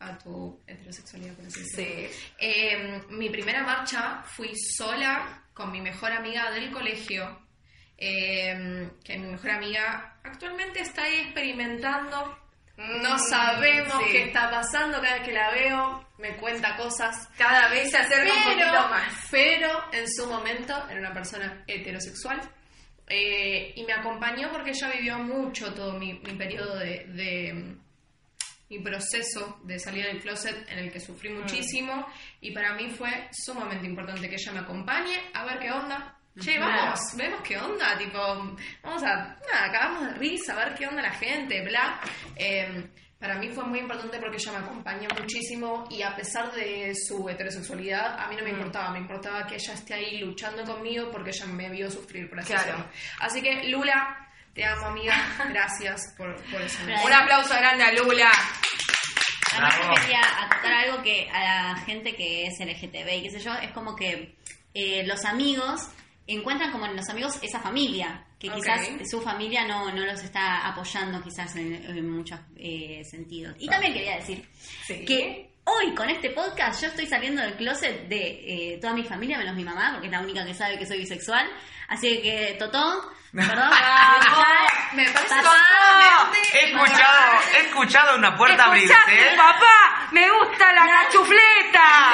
a 0.00 0.18
tu 0.18 0.60
heterosexualidad, 0.66 1.34
por 1.34 1.46
así 1.46 1.60
decirlo. 1.60 2.08
Sí. 2.10 2.32
Eh, 2.38 3.02
mi 3.10 3.30
primera 3.30 3.62
marcha 3.62 4.22
fui 4.24 4.52
sola 4.56 5.42
con 5.54 5.70
mi 5.72 5.80
mejor 5.80 6.12
amiga 6.12 6.50
del 6.50 6.70
colegio, 6.72 7.40
eh, 7.96 8.90
que 9.04 9.18
mi 9.18 9.28
mejor 9.32 9.50
amiga 9.52 10.18
actualmente 10.24 10.80
está 10.80 11.04
ahí 11.04 11.20
experimentando. 11.20 12.38
No 12.76 13.14
Mm, 13.14 13.18
sabemos 13.20 14.02
sí. 14.04 14.10
qué 14.10 14.22
está 14.24 14.50
pasando 14.50 15.00
cada 15.00 15.14
vez 15.18 15.22
que 15.28 15.32
la 15.32 15.50
veo, 15.52 16.08
me 16.18 16.36
cuenta 16.38 16.76
cosas. 16.76 17.28
Cada 17.38 17.68
vez 17.68 17.88
se 17.88 17.98
acerca 17.98 18.34
un 18.34 18.42
poquito 18.52 18.88
más. 18.88 19.28
pero 19.30 19.84
en 19.92 20.10
su 20.12 20.26
momento 20.26 20.74
era 20.90 20.98
una 20.98 21.12
persona 21.12 21.62
heterosexual 21.68 22.40
eh, 23.08 23.72
y 23.76 23.84
me 23.84 23.92
acompañó 23.92 24.50
porque 24.50 24.70
ella 24.70 24.90
vivió 24.90 25.18
mucho 25.18 25.72
todo 25.74 25.98
mi, 25.98 26.14
mi 26.14 26.32
periodo 26.34 26.78
de, 26.78 27.04
de- 27.08 27.76
mi 28.70 28.78
proceso 28.80 29.60
de 29.64 29.78
salida 29.78 30.06
del 30.06 30.20
closet 30.20 30.66
en 30.70 30.78
el 30.78 30.90
que 30.90 30.98
sufrí 30.98 31.28
Mm. 31.28 31.40
muchísimo 31.40 32.06
y 32.40 32.50
para 32.52 32.72
mí 32.74 32.88
fue 32.90 33.28
sumamente 33.30 33.86
importante 33.86 34.28
que 34.28 34.36
ella 34.36 34.52
me 34.52 34.60
acompañe 34.60 35.16
a 35.34 35.44
ver 35.44 35.58
qué 35.58 35.70
onda. 35.70 36.16
Che, 36.40 36.56
Claro. 36.56 36.72
vamos, 36.82 37.00
vemos 37.16 37.40
qué 37.42 37.56
onda, 37.58 37.96
tipo, 37.96 38.18
vamos 38.82 39.02
a, 39.04 39.14
nada, 39.52 39.66
acabamos 39.66 40.06
de 40.08 40.14
risa, 40.14 40.54
a 40.54 40.64
ver 40.64 40.74
qué 40.74 40.86
onda 40.88 41.00
la 41.02 41.12
gente, 41.12 41.62
bla. 41.62 42.00
Eh, 42.34 42.88
para 43.24 43.38
mí 43.38 43.48
fue 43.48 43.64
muy 43.64 43.78
importante 43.78 44.18
porque 44.18 44.36
ella 44.36 44.52
me 44.52 44.58
acompañó 44.58 45.08
muchísimo 45.18 45.86
y 45.90 46.02
a 46.02 46.14
pesar 46.14 46.52
de 46.52 46.92
su 46.94 47.26
heterosexualidad, 47.26 48.20
a 48.20 48.28
mí 48.28 48.36
no 48.36 48.44
me 48.44 48.52
Mm. 48.52 48.56
importaba, 48.56 48.90
me 48.90 48.98
importaba 48.98 49.46
que 49.46 49.54
ella 49.54 49.72
esté 49.72 49.94
ahí 49.94 50.18
luchando 50.18 50.62
conmigo 50.62 51.10
porque 51.10 51.30
ella 51.30 51.46
me 51.46 51.70
vio 51.70 51.90
sufrir, 51.90 52.28
por 52.28 52.38
así 52.40 52.52
Claro. 52.52 52.64
decirlo. 52.66 52.90
Así 53.20 53.40
que, 53.40 53.64
Lula, 53.70 54.28
te 54.52 54.62
amo, 54.66 54.88
amiga, 54.88 55.14
gracias 55.54 56.12
por, 56.18 56.34
por 56.50 56.60
eso. 56.60 56.78
Gracias. 56.84 57.06
Un 57.06 57.12
aplauso 57.14 57.54
grande 57.54 57.84
a 57.84 57.92
Lula. 57.92 58.30
Además 59.52 59.74
yo 59.80 59.94
quería 60.02 60.20
acotar 60.44 60.72
algo 60.72 61.02
que 61.02 61.30
a 61.30 61.40
la 61.72 61.76
gente 61.86 62.14
que 62.14 62.46
es 62.46 62.58
LGTB 62.60 63.08
y 63.18 63.22
qué 63.22 63.30
sé 63.30 63.38
yo, 63.40 63.54
es 63.54 63.70
como 63.70 63.96
que 63.96 64.36
eh, 64.74 65.02
los 65.06 65.24
amigos 65.24 65.88
encuentran 66.26 66.72
como 66.72 66.84
en 66.86 66.96
los 66.96 67.08
amigos 67.08 67.38
esa 67.42 67.60
familia, 67.60 68.24
que 68.48 68.54
quizás 68.54 68.88
su 69.10 69.20
familia 69.20 69.64
no, 69.66 69.90
no 69.92 70.04
los 70.04 70.22
está 70.22 70.66
apoyando 70.66 71.22
quizás 71.22 71.54
en, 71.56 71.74
en 71.74 72.10
muchos 72.10 72.38
eh, 72.56 73.02
sentidos. 73.08 73.54
Y 73.58 73.68
también 73.68 73.92
quería 73.92 74.16
decir 74.16 74.48
Sí. 74.86 75.04
que 75.04 75.50
hoy 75.64 75.94
con 75.94 76.10
este 76.10 76.30
podcast 76.30 76.80
yo 76.82 76.88
estoy 76.88 77.06
saliendo 77.06 77.40
del 77.42 77.54
closet 77.54 78.06
de 78.08 78.74
eh, 78.74 78.78
toda 78.80 78.92
mi 78.92 79.04
familia, 79.04 79.38
menos 79.38 79.54
mi 79.54 79.64
mamá, 79.64 79.90
porque 79.92 80.06
es 80.06 80.12
la 80.12 80.20
única 80.20 80.44
que 80.44 80.54
sabe 80.54 80.78
que 80.78 80.86
soy 80.86 80.98
bisexual. 80.98 81.48
Así 81.88 82.20
que, 82.22 82.56
Totón, 82.58 82.98
perdón, 83.32 83.70
Me. 84.94 85.02
He 86.52 86.64
escuchado, 86.70 87.40
he 87.56 87.66
escuchado 87.66 88.16
una 88.16 88.36
puerta 88.36 88.64
abrirse. 88.66 88.94
papá? 89.36 90.08
¡Me 90.12 90.30
gusta 90.30 90.72
la 90.72 90.86
cachufleta! 90.86 92.12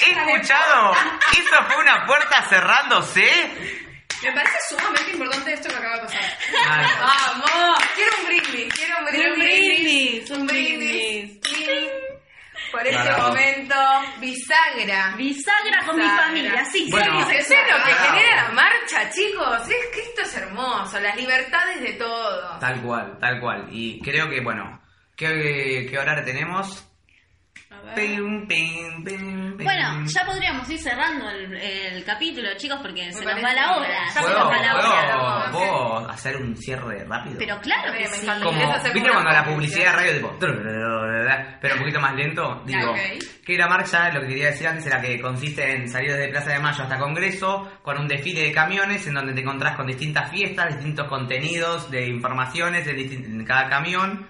He 0.00 0.10
escuchado. 0.10 0.92
Eso 1.32 1.64
fue 1.68 1.76
una 1.82 2.06
puerta 2.06 2.42
cerrándose. 2.48 3.81
Me 4.22 4.32
parece 4.32 4.56
sumamente 4.68 5.10
importante 5.12 5.52
esto 5.52 5.68
que 5.68 5.74
acaba 5.76 5.96
de 5.96 6.02
pasar. 6.02 6.38
Ay, 6.68 6.86
¡Vamos! 7.00 7.78
Quiero 7.94 8.10
un 8.20 8.26
brindis, 8.26 8.74
quiero 8.74 8.94
un 8.98 9.04
Un 9.04 9.10
brindis. 9.10 9.36
brindis, 9.36 10.30
un 10.30 10.46
brindis. 10.46 11.38
Por 12.70 12.86
este 12.86 13.02
Bravo. 13.02 13.28
momento, 13.28 13.74
bisagra. 14.18 15.14
bisagra 15.16 15.84
con 15.84 15.96
mi 15.96 16.02
Bisagra. 16.02 16.24
familia, 16.26 16.64
sí, 16.64 16.88
Bueno. 16.90 17.28
sí, 17.28 17.36
¿Es 17.36 17.48
lo 17.50 17.56
que 17.84 17.92
Bravo. 17.92 18.16
genera 18.16 18.36
la 18.44 18.48
marcha, 18.50 19.10
chicos? 19.10 19.68
Es 19.68 19.86
que 19.94 20.00
esto 20.00 20.22
es 20.22 20.36
hermoso, 20.36 20.98
las 21.00 21.14
libertades 21.16 21.80
de 21.82 21.92
todos. 21.94 22.60
Tal 22.60 22.80
cual, 22.80 23.18
tal 23.20 23.40
cual. 23.40 23.66
Y 23.70 24.00
creo 24.00 24.30
que, 24.30 24.40
bueno, 24.40 24.80
¿qué, 25.16 25.86
qué 25.90 25.98
horario 25.98 26.24
tenemos? 26.24 26.88
A 27.80 27.82
ver. 27.86 27.94
Pim, 27.94 28.46
pim, 28.46 29.04
pim, 29.04 29.56
pim. 29.56 29.64
Bueno, 29.64 30.04
ya 30.06 30.24
podríamos 30.24 30.68
ir 30.70 30.78
cerrando 30.78 31.28
el, 31.30 31.52
el 31.54 32.04
capítulo, 32.04 32.48
chicos, 32.56 32.78
porque 32.80 33.12
se 33.12 33.24
nos 33.24 33.34
va 33.44 33.52
la 33.52 33.76
hora. 33.76 34.04
Ya 34.06 34.12
se 34.12 34.20
¿Puedo, 34.20 34.38
nos 34.38 34.50
va 34.50 34.62
la 34.62 34.74
hora. 34.76 35.50
puedo, 35.50 35.58
¿puedo 35.98 36.10
hacer 36.10 36.36
un 36.36 36.56
cierre 36.56 37.04
rápido? 37.04 37.36
Pero 37.38 37.60
claro 37.60 37.92
que 37.92 38.00
Me 38.00 38.06
sí. 38.06 38.26
como, 38.26 38.58
¿Querés 38.58 38.76
hacer 38.76 38.92
¿viste 38.94 39.10
cuando 39.10 39.30
la 39.30 39.44
publicidad? 39.44 39.84
de 39.84 39.92
radio 39.92 40.12
tipo 40.14 40.36
pero 41.60 41.74
un 41.74 41.80
poquito 41.80 42.00
más 42.00 42.14
lento? 42.14 42.62
Digo, 42.66 42.94
que 43.44 43.56
la 43.58 43.68
marcha, 43.68 44.10
lo 44.12 44.20
que 44.22 44.28
quería 44.28 44.46
decir 44.46 44.66
antes 44.68 44.86
era 44.86 45.00
que 45.00 45.20
consiste 45.20 45.70
en 45.76 45.88
salir 45.88 46.12
desde 46.12 46.28
Plaza 46.28 46.52
de 46.52 46.58
Mayo 46.60 46.82
hasta 46.82 46.98
Congreso 46.98 47.70
con 47.82 47.98
un 47.98 48.08
desfile 48.08 48.42
de 48.42 48.52
camiones 48.52 49.06
en 49.06 49.14
donde 49.14 49.32
te 49.34 49.40
encontrás 49.40 49.76
con 49.76 49.86
distintas 49.86 50.30
fiestas, 50.30 50.74
distintos 50.76 51.08
contenidos 51.08 51.90
de 51.90 52.06
informaciones 52.08 52.86
en 52.86 53.44
cada 53.44 53.68
camión. 53.68 54.28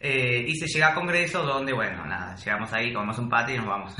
Eh, 0.00 0.44
y 0.48 0.56
se 0.56 0.66
llega 0.66 0.88
a 0.88 0.94
Congreso 0.94 1.42
donde, 1.42 1.72
bueno, 1.72 2.04
nada, 2.06 2.34
llegamos 2.34 2.72
ahí, 2.72 2.92
comemos 2.92 3.18
un 3.18 3.28
pate 3.28 3.54
y 3.54 3.58
nos 3.58 3.66
vamos. 3.66 3.94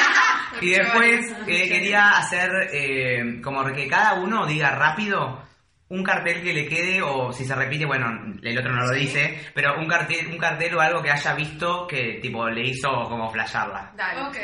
y 0.60 0.70
después 0.70 1.30
eh, 1.46 1.68
quería 1.68 2.12
hacer 2.12 2.50
eh, 2.72 3.40
como 3.42 3.64
que 3.66 3.86
cada 3.86 4.14
uno 4.14 4.46
diga 4.46 4.70
rápido 4.70 5.42
un 5.92 6.02
cartel 6.02 6.42
que 6.42 6.54
le 6.54 6.66
quede 6.66 7.02
o 7.02 7.32
si 7.32 7.44
se 7.44 7.54
repite, 7.54 7.84
bueno, 7.84 8.08
el 8.42 8.58
otro 8.58 8.72
no 8.72 8.86
lo 8.86 8.94
dice, 8.94 9.52
pero 9.54 9.78
un 9.78 9.86
cartel, 9.86 10.26
un 10.28 10.38
cartel 10.38 10.74
o 10.74 10.80
algo 10.80 11.02
que 11.02 11.10
haya 11.10 11.34
visto 11.34 11.86
que 11.86 12.18
tipo 12.22 12.48
le 12.48 12.66
hizo 12.66 12.88
como 13.04 13.30
flasharla. 13.30 13.92
Dale. 13.94 14.22
Ok. 14.22 14.36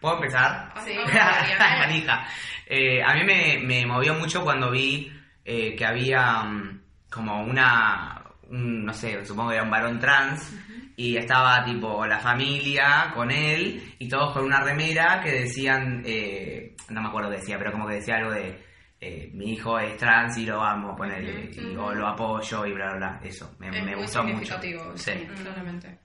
¿Puedo 0.00 0.16
empezar? 0.16 0.74
Sí. 0.84 0.92
Manija. 1.78 2.26
Eh, 2.66 3.02
a 3.02 3.14
mí 3.14 3.24
me, 3.24 3.58
me 3.64 3.86
movió 3.86 4.14
mucho 4.14 4.44
cuando 4.44 4.70
vi 4.70 5.10
eh, 5.44 5.74
que 5.74 5.86
había 5.86 6.42
mm, 6.42 6.80
como 7.10 7.42
una, 7.42 8.15
un, 8.15 8.15
no 8.50 8.92
sé, 8.92 9.24
supongo 9.24 9.50
que 9.50 9.56
era 9.56 9.64
un 9.64 9.70
varón 9.70 9.98
trans, 9.98 10.52
y 10.96 11.16
estaba 11.16 11.64
tipo 11.64 12.06
la 12.06 12.18
familia 12.18 13.10
con 13.14 13.30
él, 13.30 13.94
y 13.98 14.08
todos 14.08 14.32
con 14.32 14.44
una 14.44 14.60
remera 14.62 15.20
que 15.22 15.32
decían, 15.32 16.02
eh, 16.06 16.74
no 16.90 17.02
me 17.02 17.08
acuerdo 17.08 17.30
qué 17.30 17.36
decía, 17.38 17.58
pero 17.58 17.72
como 17.72 17.86
que 17.86 17.94
decía 17.94 18.16
algo 18.16 18.30
de, 18.32 18.64
eh, 19.00 19.30
mi 19.34 19.52
hijo 19.52 19.78
es 19.78 19.96
trans 19.96 20.36
y 20.38 20.46
lo 20.46 20.62
amo, 20.62 20.96
ponerle, 20.96 21.50
Ujú, 21.50 21.60
y, 21.60 21.76
o 21.76 21.92
lo 21.92 22.06
apoyo 22.08 22.64
y 22.66 22.72
bla, 22.72 22.86
bla, 22.94 22.96
bla, 22.96 23.20
eso, 23.22 23.54
me, 23.58 23.68
es 23.68 23.74
me 23.74 23.82
muy 23.92 24.02
gustó 24.02 24.22
mucho. 24.24 24.58
Sí. 24.60 25.12
sí, 25.12 25.26
claramente. 25.42 25.98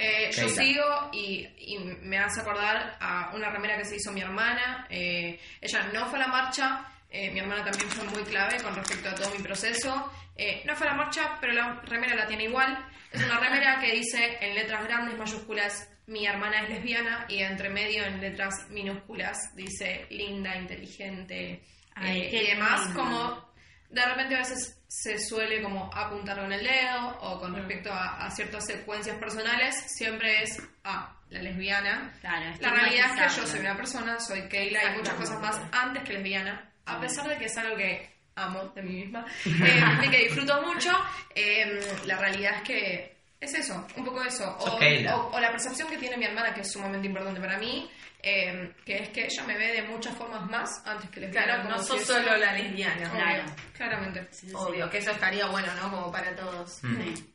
Eh, 0.00 0.30
yo 0.30 0.48
sigo 0.48 0.84
y, 1.12 1.44
y 1.58 1.78
me 2.02 2.18
hace 2.18 2.40
acordar 2.40 2.96
a 3.00 3.32
una 3.34 3.50
remera 3.50 3.76
que 3.76 3.84
se 3.84 3.96
hizo 3.96 4.12
mi 4.12 4.20
hermana. 4.20 4.86
Eh, 4.88 5.40
ella 5.60 5.90
no 5.92 6.06
fue 6.06 6.20
a 6.20 6.22
la 6.22 6.28
marcha, 6.28 6.86
eh, 7.10 7.32
mi 7.32 7.40
hermana 7.40 7.64
también 7.64 7.90
fue 7.90 8.04
muy 8.04 8.22
clave 8.22 8.62
con 8.62 8.76
respecto 8.76 9.08
a 9.08 9.14
todo 9.14 9.30
mi 9.34 9.42
proceso. 9.42 10.12
Eh, 10.38 10.62
no 10.64 10.76
fue 10.76 10.86
la 10.86 10.94
marcha, 10.94 11.36
pero 11.40 11.52
la 11.52 11.80
remera 11.82 12.14
la 12.14 12.26
tiene 12.26 12.44
igual. 12.44 12.78
Es 13.10 13.22
una 13.24 13.40
remera 13.40 13.80
que 13.80 13.92
dice 13.92 14.38
en 14.40 14.54
letras 14.54 14.84
grandes, 14.84 15.18
mayúsculas, 15.18 15.90
mi 16.06 16.26
hermana 16.26 16.62
es 16.62 16.70
lesbiana 16.70 17.26
y 17.28 17.42
entre 17.42 17.68
medio 17.68 18.04
en 18.04 18.20
letras 18.20 18.66
minúsculas 18.70 19.54
dice 19.54 20.06
linda, 20.10 20.56
inteligente 20.56 21.62
Ay, 21.94 22.22
eh, 22.22 22.42
y 22.42 22.46
demás, 22.50 22.86
lindo. 22.86 23.02
como 23.02 23.48
de 23.90 24.04
repente 24.04 24.36
a 24.36 24.38
veces 24.38 24.80
se 24.86 25.18
suele 25.18 25.60
como 25.60 25.90
apuntar 25.92 26.38
con 26.38 26.52
el 26.52 26.62
dedo 26.62 27.18
o 27.20 27.38
con 27.40 27.54
respecto 27.54 27.92
a, 27.92 28.24
a 28.24 28.30
ciertas 28.30 28.64
secuencias 28.64 29.16
personales, 29.18 29.74
siempre 29.86 30.42
es 30.42 30.62
ah, 30.84 31.14
la 31.30 31.42
lesbiana. 31.42 32.14
Claro, 32.20 32.46
La 32.60 32.70
realidad 32.70 33.06
es 33.14 33.34
que 33.34 33.40
yo 33.40 33.46
soy 33.46 33.60
una 33.60 33.76
persona, 33.76 34.18
soy 34.20 34.48
Keila 34.48 34.84
y 34.84 34.96
muchas 34.96 35.14
cosas 35.14 35.40
más 35.40 35.60
antes 35.72 36.04
que 36.04 36.14
lesbiana, 36.14 36.70
a 36.86 37.00
pesar 37.00 37.28
de 37.28 37.36
que 37.36 37.46
es 37.46 37.58
algo 37.58 37.76
que 37.76 38.17
amo 38.44 38.64
de 38.74 38.82
mí 38.82 39.04
misma 39.04 39.24
eh, 39.46 40.08
que 40.10 40.18
disfruto 40.24 40.62
mucho, 40.62 40.90
eh, 41.34 41.80
la 42.06 42.16
realidad 42.18 42.56
es 42.56 42.62
que 42.62 43.16
es 43.40 43.54
eso, 43.54 43.86
un 43.96 44.04
poco 44.04 44.22
eso. 44.24 44.56
O, 44.60 44.78
Keila. 44.78 45.16
o- 45.16 45.36
o 45.36 45.40
la 45.40 45.50
percepción 45.50 45.88
que 45.88 45.96
tiene 45.98 46.16
mi 46.16 46.24
hermana, 46.24 46.52
que 46.52 46.62
es 46.62 46.72
sumamente 46.72 47.06
importante 47.06 47.40
para 47.40 47.56
mí, 47.58 47.88
eh, 48.20 48.72
que 48.84 48.98
es 48.98 49.08
que 49.10 49.26
ella 49.26 49.44
me 49.44 49.56
ve 49.56 49.72
de 49.74 49.82
muchas 49.82 50.16
formas 50.16 50.44
más 50.50 50.68
antes 50.84 51.08
que 51.10 51.20
lesbiana. 51.20 51.46
Claro, 51.46 51.62
como 51.62 51.76
no 51.76 51.82
si 51.82 51.88
sos 51.88 52.04
solo 52.04 52.36
la 52.36 52.52
lesbiana. 52.52 53.08
Obvio, 53.12 53.22
Claro. 53.22 53.42
Claramente. 53.76 54.26
Sí, 54.32 54.40
sí, 54.40 54.48
sí. 54.48 54.54
Obvio, 54.56 54.90
que 54.90 54.98
eso 54.98 55.12
estaría 55.12 55.46
bueno, 55.46 55.72
¿no? 55.80 55.88
Como 55.90 56.10
para 56.10 56.34
todos. 56.34 56.82
Mm. 56.82 56.96
Sí. 57.14 57.32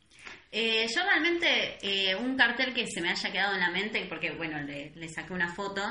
Eh, 0.56 0.86
yo 0.94 1.02
realmente, 1.02 1.78
eh, 1.82 2.14
un 2.14 2.36
cartel 2.36 2.72
que 2.74 2.86
se 2.86 3.00
me 3.00 3.10
haya 3.10 3.32
quedado 3.32 3.54
en 3.54 3.60
la 3.60 3.70
mente, 3.70 4.04
porque 4.08 4.30
bueno, 4.32 4.60
le, 4.60 4.90
le 4.94 5.08
saqué 5.08 5.32
una 5.32 5.52
foto, 5.54 5.82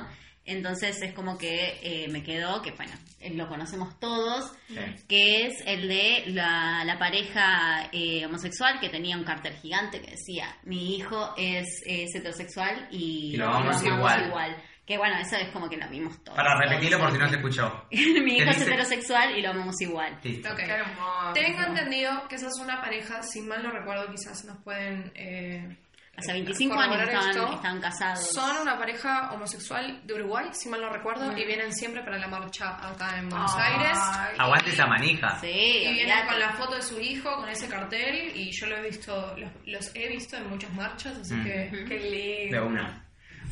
entonces 0.46 1.02
es 1.02 1.14
como 1.14 1.38
que 1.38 1.80
eh, 1.82 2.08
me 2.10 2.24
quedó, 2.24 2.62
que 2.62 2.72
bueno, 2.72 2.94
eh, 3.20 3.34
lo 3.34 3.48
conocemos 3.48 4.00
todos, 4.00 4.52
Sí. 4.68 4.76
que 5.08 5.46
es 5.46 5.54
el 5.66 5.88
de 5.88 6.24
la, 6.28 6.84
la 6.86 6.98
pareja 7.00 7.90
eh, 7.92 8.26
homosexual 8.26 8.80
que 8.80 8.90
tenía 8.90 9.16
un 9.18 9.24
cartel 9.24 9.54
gigante 9.56 10.02
que 10.02 10.12
decía, 10.12 10.56
mi 10.64 10.96
hijo 10.96 11.34
es, 11.38 11.68
es 11.86 12.14
heterosexual 12.16 12.88
y, 12.92 13.34
Y 13.34 13.38
lo 13.38 13.48
amamos 13.48 13.84
igual". 13.84 14.56
Que 14.86 14.98
bueno, 14.98 15.16
eso 15.18 15.38
es 15.38 15.48
como 15.52 15.70
que 15.70 15.78
lo 15.78 15.88
vimos 15.88 16.22
todos. 16.26 16.36
Para 16.36 16.60
repetirlo 16.60 16.98
todos. 16.98 17.12
por 17.12 17.18
si 17.18 17.24
no 17.24 17.30
se 17.30 17.36
escuchó. 17.38 17.86
mi 17.92 18.36
¿Qué 18.36 18.42
hijo 18.42 18.50
es 18.50 18.58
dice? 18.58 18.64
heterosexual 18.70 19.38
y 19.38 19.42
lo 19.42 19.52
amamos 19.52 19.80
igual. 19.80 20.20
Listo. 20.22 20.50
Ok. 20.52 20.58
Qué 20.58 20.66
hermoso. 20.72 21.34
Tengo 21.34 21.62
entendido 21.62 22.28
que 22.28 22.36
esa 22.36 22.48
es 22.48 22.60
una 22.62 22.82
pareja, 22.82 23.24
si 23.24 23.40
mal 23.44 23.64
no 23.64 23.72
recuerdo, 23.72 24.12
quizás 24.12 24.44
nos 24.44 24.62
pueden. 24.62 25.10
Eh, 25.16 25.78
Hace 26.16 26.32
25 26.34 26.80
años 26.80 27.02
estaban, 27.02 27.30
esto. 27.32 27.54
estaban 27.54 27.82
casados. 27.82 28.30
Son 28.32 28.58
una 28.62 28.78
pareja 28.78 29.32
homosexual 29.32 30.00
de 30.06 30.14
Uruguay, 30.14 30.46
si 30.52 30.70
mal 30.70 30.80
no 30.82 30.90
recuerdo, 30.90 31.36
y 31.36 31.44
vienen 31.44 31.74
siempre 31.74 32.04
para 32.04 32.20
la 32.20 32.28
marcha 32.28 32.70
acá 32.88 33.18
en 33.18 33.30
Buenos 33.30 33.52
Ay. 33.58 33.74
Aires. 33.74 33.98
Aguante 34.38 34.70
esa 34.70 34.86
manija. 34.86 35.40
Sí, 35.40 35.48
Y 35.48 35.94
vienen 35.94 36.12
olvídate. 36.20 36.28
con 36.28 36.40
la 36.40 36.54
foto 36.54 36.76
de 36.76 36.82
su 36.84 37.00
hijo, 37.00 37.36
con 37.36 37.50
ese 37.50 37.68
cartel, 37.68 38.32
y 38.36 38.52
yo 38.52 38.68
lo 38.68 38.78
he 38.78 38.82
visto, 38.84 39.36
los, 39.38 39.50
los 39.66 39.92
he 39.96 40.08
visto 40.08 40.38
en 40.38 40.50
muchas 40.50 40.72
marchas, 40.74 41.18
así 41.18 41.34
Mm. 41.34 41.44
que. 41.44 41.86
Qué 41.90 42.00
lindo. 42.00 42.58
De 42.62 42.68
una. 42.68 43.00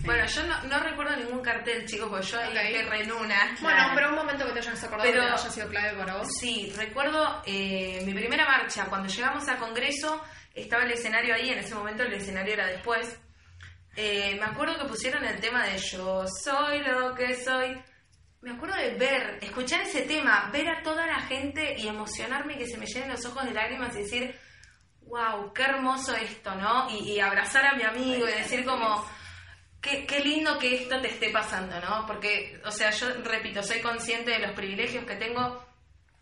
Bueno, 0.03 0.25
yo 0.25 0.43
no, 0.47 0.63
no 0.63 0.79
recuerdo 0.79 1.15
ningún 1.15 1.41
cartel, 1.41 1.85
chicos, 1.87 2.09
porque 2.09 2.25
yo 2.27 2.39
ahí 2.39 2.73
Ok. 2.75 2.79
erré 2.85 3.03
en 3.03 3.11
una. 3.11 3.55
Bueno, 3.59 3.91
pero 3.95 4.09
un 4.09 4.15
momento 4.15 4.45
que 4.45 4.53
te 4.53 4.59
hayas 4.59 4.83
acordado 4.83 5.09
Pero- 5.11 5.21
que 5.25 5.31
haya 5.31 5.49
sido 5.49 5.67
clave 5.67 5.97
para 5.97 6.17
vos. 6.17 6.27
Sí, 6.39 6.71
recuerdo 6.77 7.41
eh, 7.45 8.01
mi 8.05 8.13
primera 8.13 8.45
marcha, 8.45 8.85
cuando 8.85 9.07
llegamos 9.09 9.47
al 9.47 9.57
Congreso, 9.57 10.23
estaba 10.53 10.83
el 10.83 10.91
escenario 10.91 11.35
ahí, 11.35 11.49
en 11.49 11.59
ese 11.59 11.75
momento 11.75 12.03
el 12.03 12.13
escenario 12.13 12.53
era 12.53 12.67
después. 12.67 13.19
Eh, 13.95 14.35
me 14.39 14.45
acuerdo 14.45 14.77
que 14.77 14.85
pusieron 14.85 15.23
el 15.25 15.39
tema 15.39 15.65
de 15.65 15.77
Yo 15.77 16.25
soy 16.27 16.79
lo 16.79 17.13
que 17.13 17.35
soy. 17.35 17.81
Me 18.41 18.51
acuerdo 18.51 18.75
de 18.77 18.95
ver, 18.95 19.37
escuchar 19.41 19.81
ese 19.81 20.01
tema, 20.01 20.49
ver 20.51 20.67
a 20.69 20.81
toda 20.81 21.05
la 21.05 21.21
gente 21.21 21.75
y 21.77 21.87
emocionarme 21.87 22.57
que 22.57 22.67
se 22.67 22.77
me 22.77 22.87
llenen 22.87 23.11
los 23.11 23.25
ojos 23.25 23.45
de 23.45 23.53
lágrimas 23.53 23.95
y 23.95 23.99
decir, 23.99 24.35
wow, 25.01 25.53
qué 25.53 25.63
hermoso 25.63 26.15
esto, 26.15 26.55
¿no? 26.55 26.89
Y, 26.89 27.11
y 27.11 27.19
abrazar 27.19 27.65
a 27.65 27.75
mi 27.75 27.83
amigo 27.83 28.27
y 28.27 28.31
decir 28.31 28.65
como, 28.65 29.05
qué, 29.81 30.05
qué 30.05 30.21
lindo 30.21 30.57
que 30.57 30.83
esto 30.83 31.01
te 31.01 31.09
esté 31.09 31.29
pasando, 31.29 31.79
¿no? 31.81 32.05
Porque, 32.07 32.61
o 32.65 32.71
sea, 32.71 32.91
yo 32.91 33.07
repito, 33.23 33.61
soy 33.61 33.81
consciente 33.81 34.31
de 34.31 34.39
los 34.39 34.51
privilegios 34.51 35.05
que 35.05 35.15
tengo, 35.15 35.63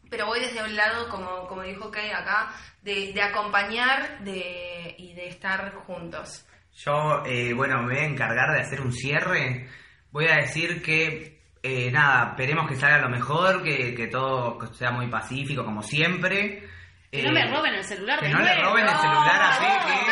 pero 0.09 0.25
voy 0.25 0.39
desde 0.39 0.63
un 0.63 0.75
lado, 0.75 1.07
como, 1.09 1.47
como 1.47 1.63
dijo 1.63 1.89
Kay 1.91 2.11
acá, 2.11 2.51
de, 2.81 3.13
de 3.13 3.21
acompañar 3.21 4.19
de, 4.19 4.95
y 4.97 5.13
de 5.13 5.27
estar 5.29 5.73
juntos. 5.85 6.45
Yo, 6.73 7.23
eh, 7.25 7.53
bueno, 7.53 7.81
me 7.83 7.93
voy 7.95 8.03
a 8.03 8.07
encargar 8.07 8.51
de 8.53 8.61
hacer 8.61 8.81
un 8.81 8.93
cierre. 8.93 9.67
Voy 10.11 10.27
a 10.27 10.35
decir 10.37 10.81
que, 10.81 11.41
eh, 11.61 11.91
nada, 11.91 12.29
esperemos 12.29 12.67
que 12.69 12.75
salga 12.75 12.99
lo 12.99 13.09
mejor, 13.09 13.61
que, 13.63 13.93
que 13.95 14.07
todo 14.07 14.73
sea 14.73 14.91
muy 14.91 15.07
pacífico, 15.07 15.65
como 15.65 15.83
siempre. 15.83 16.67
Que 17.11 17.23
no 17.23 17.29
Eh, 17.29 17.33
me 17.33 17.51
roben 17.51 17.73
el 17.75 17.83
celular 17.83 18.19
Que 18.19 18.27
de 18.27 18.33
no 18.33 18.39
le 18.39 18.55
roben 18.61 18.85
el 18.85 18.95
celular 18.95 19.41
a. 19.41 19.57
Peque 19.59 20.11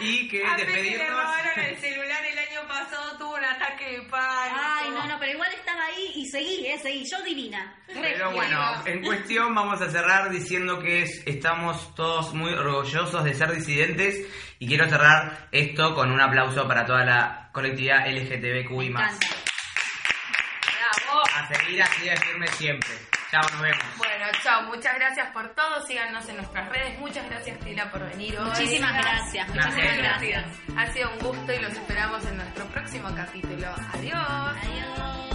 y 0.00 0.28
que 0.28 0.38
despedirnos. 0.56 1.30
el 1.56 1.76
celular 1.78 1.94
el 1.94 2.02
año 2.02 2.03
ataque 3.66 3.90
de 3.90 4.02
pánico. 4.02 4.60
Ay, 4.60 4.90
no, 4.90 5.06
no, 5.06 5.18
pero 5.18 5.32
igual 5.32 5.52
estaba 5.52 5.84
ahí 5.86 6.12
y 6.16 6.26
seguí, 6.26 6.66
eh, 6.66 6.78
seguí. 6.78 7.04
Yo 7.10 7.20
divina. 7.22 7.74
Pero 7.86 8.30
bueno, 8.32 8.82
en 8.86 9.02
cuestión 9.02 9.54
vamos 9.54 9.80
a 9.80 9.90
cerrar 9.90 10.30
diciendo 10.30 10.78
que 10.80 11.02
es- 11.02 11.22
estamos 11.26 11.94
todos 11.94 12.34
muy 12.34 12.52
orgullosos 12.52 13.24
de 13.24 13.34
ser 13.34 13.52
disidentes 13.52 14.26
y 14.58 14.66
quiero 14.66 14.88
cerrar 14.88 15.48
esto 15.52 15.94
con 15.94 16.10
un 16.12 16.20
aplauso 16.20 16.66
para 16.68 16.84
toda 16.86 17.04
la 17.04 17.50
colectividad 17.52 18.06
LGTBQI+. 18.06 18.90
Me 18.90 19.00
encanta. 19.00 19.26
Bravo. 21.06 21.22
A 21.34 21.54
seguir 21.54 21.82
así 21.82 22.04
de 22.08 22.16
firme 22.16 22.46
siempre. 22.48 22.90
Chao, 23.34 23.50
nos 23.50 23.62
vemos. 23.62 23.84
Bueno, 23.98 24.26
chao, 24.44 24.62
muchas 24.62 24.94
gracias 24.94 25.28
por 25.32 25.48
todo, 25.56 25.84
síganos 25.88 26.28
en 26.28 26.36
nuestras 26.36 26.68
redes, 26.68 26.96
muchas 27.00 27.28
gracias 27.28 27.58
Tila 27.58 27.90
por 27.90 28.08
venir 28.08 28.38
hoy. 28.38 28.44
Muchísimas 28.44 28.92
gracias, 28.94 29.48
muchísimas 29.48 29.96
Gracias. 29.96 29.98
gracias. 29.98 30.44
Ha 30.76 30.92
sido 30.92 31.10
un 31.10 31.18
gusto 31.18 31.52
y 31.52 31.58
los 31.58 31.72
esperamos 31.72 32.24
en 32.26 32.36
nuestro 32.36 32.64
próximo 32.66 33.08
capítulo. 33.12 33.74
Adiós. 33.92 34.14
Adiós. 34.14 35.33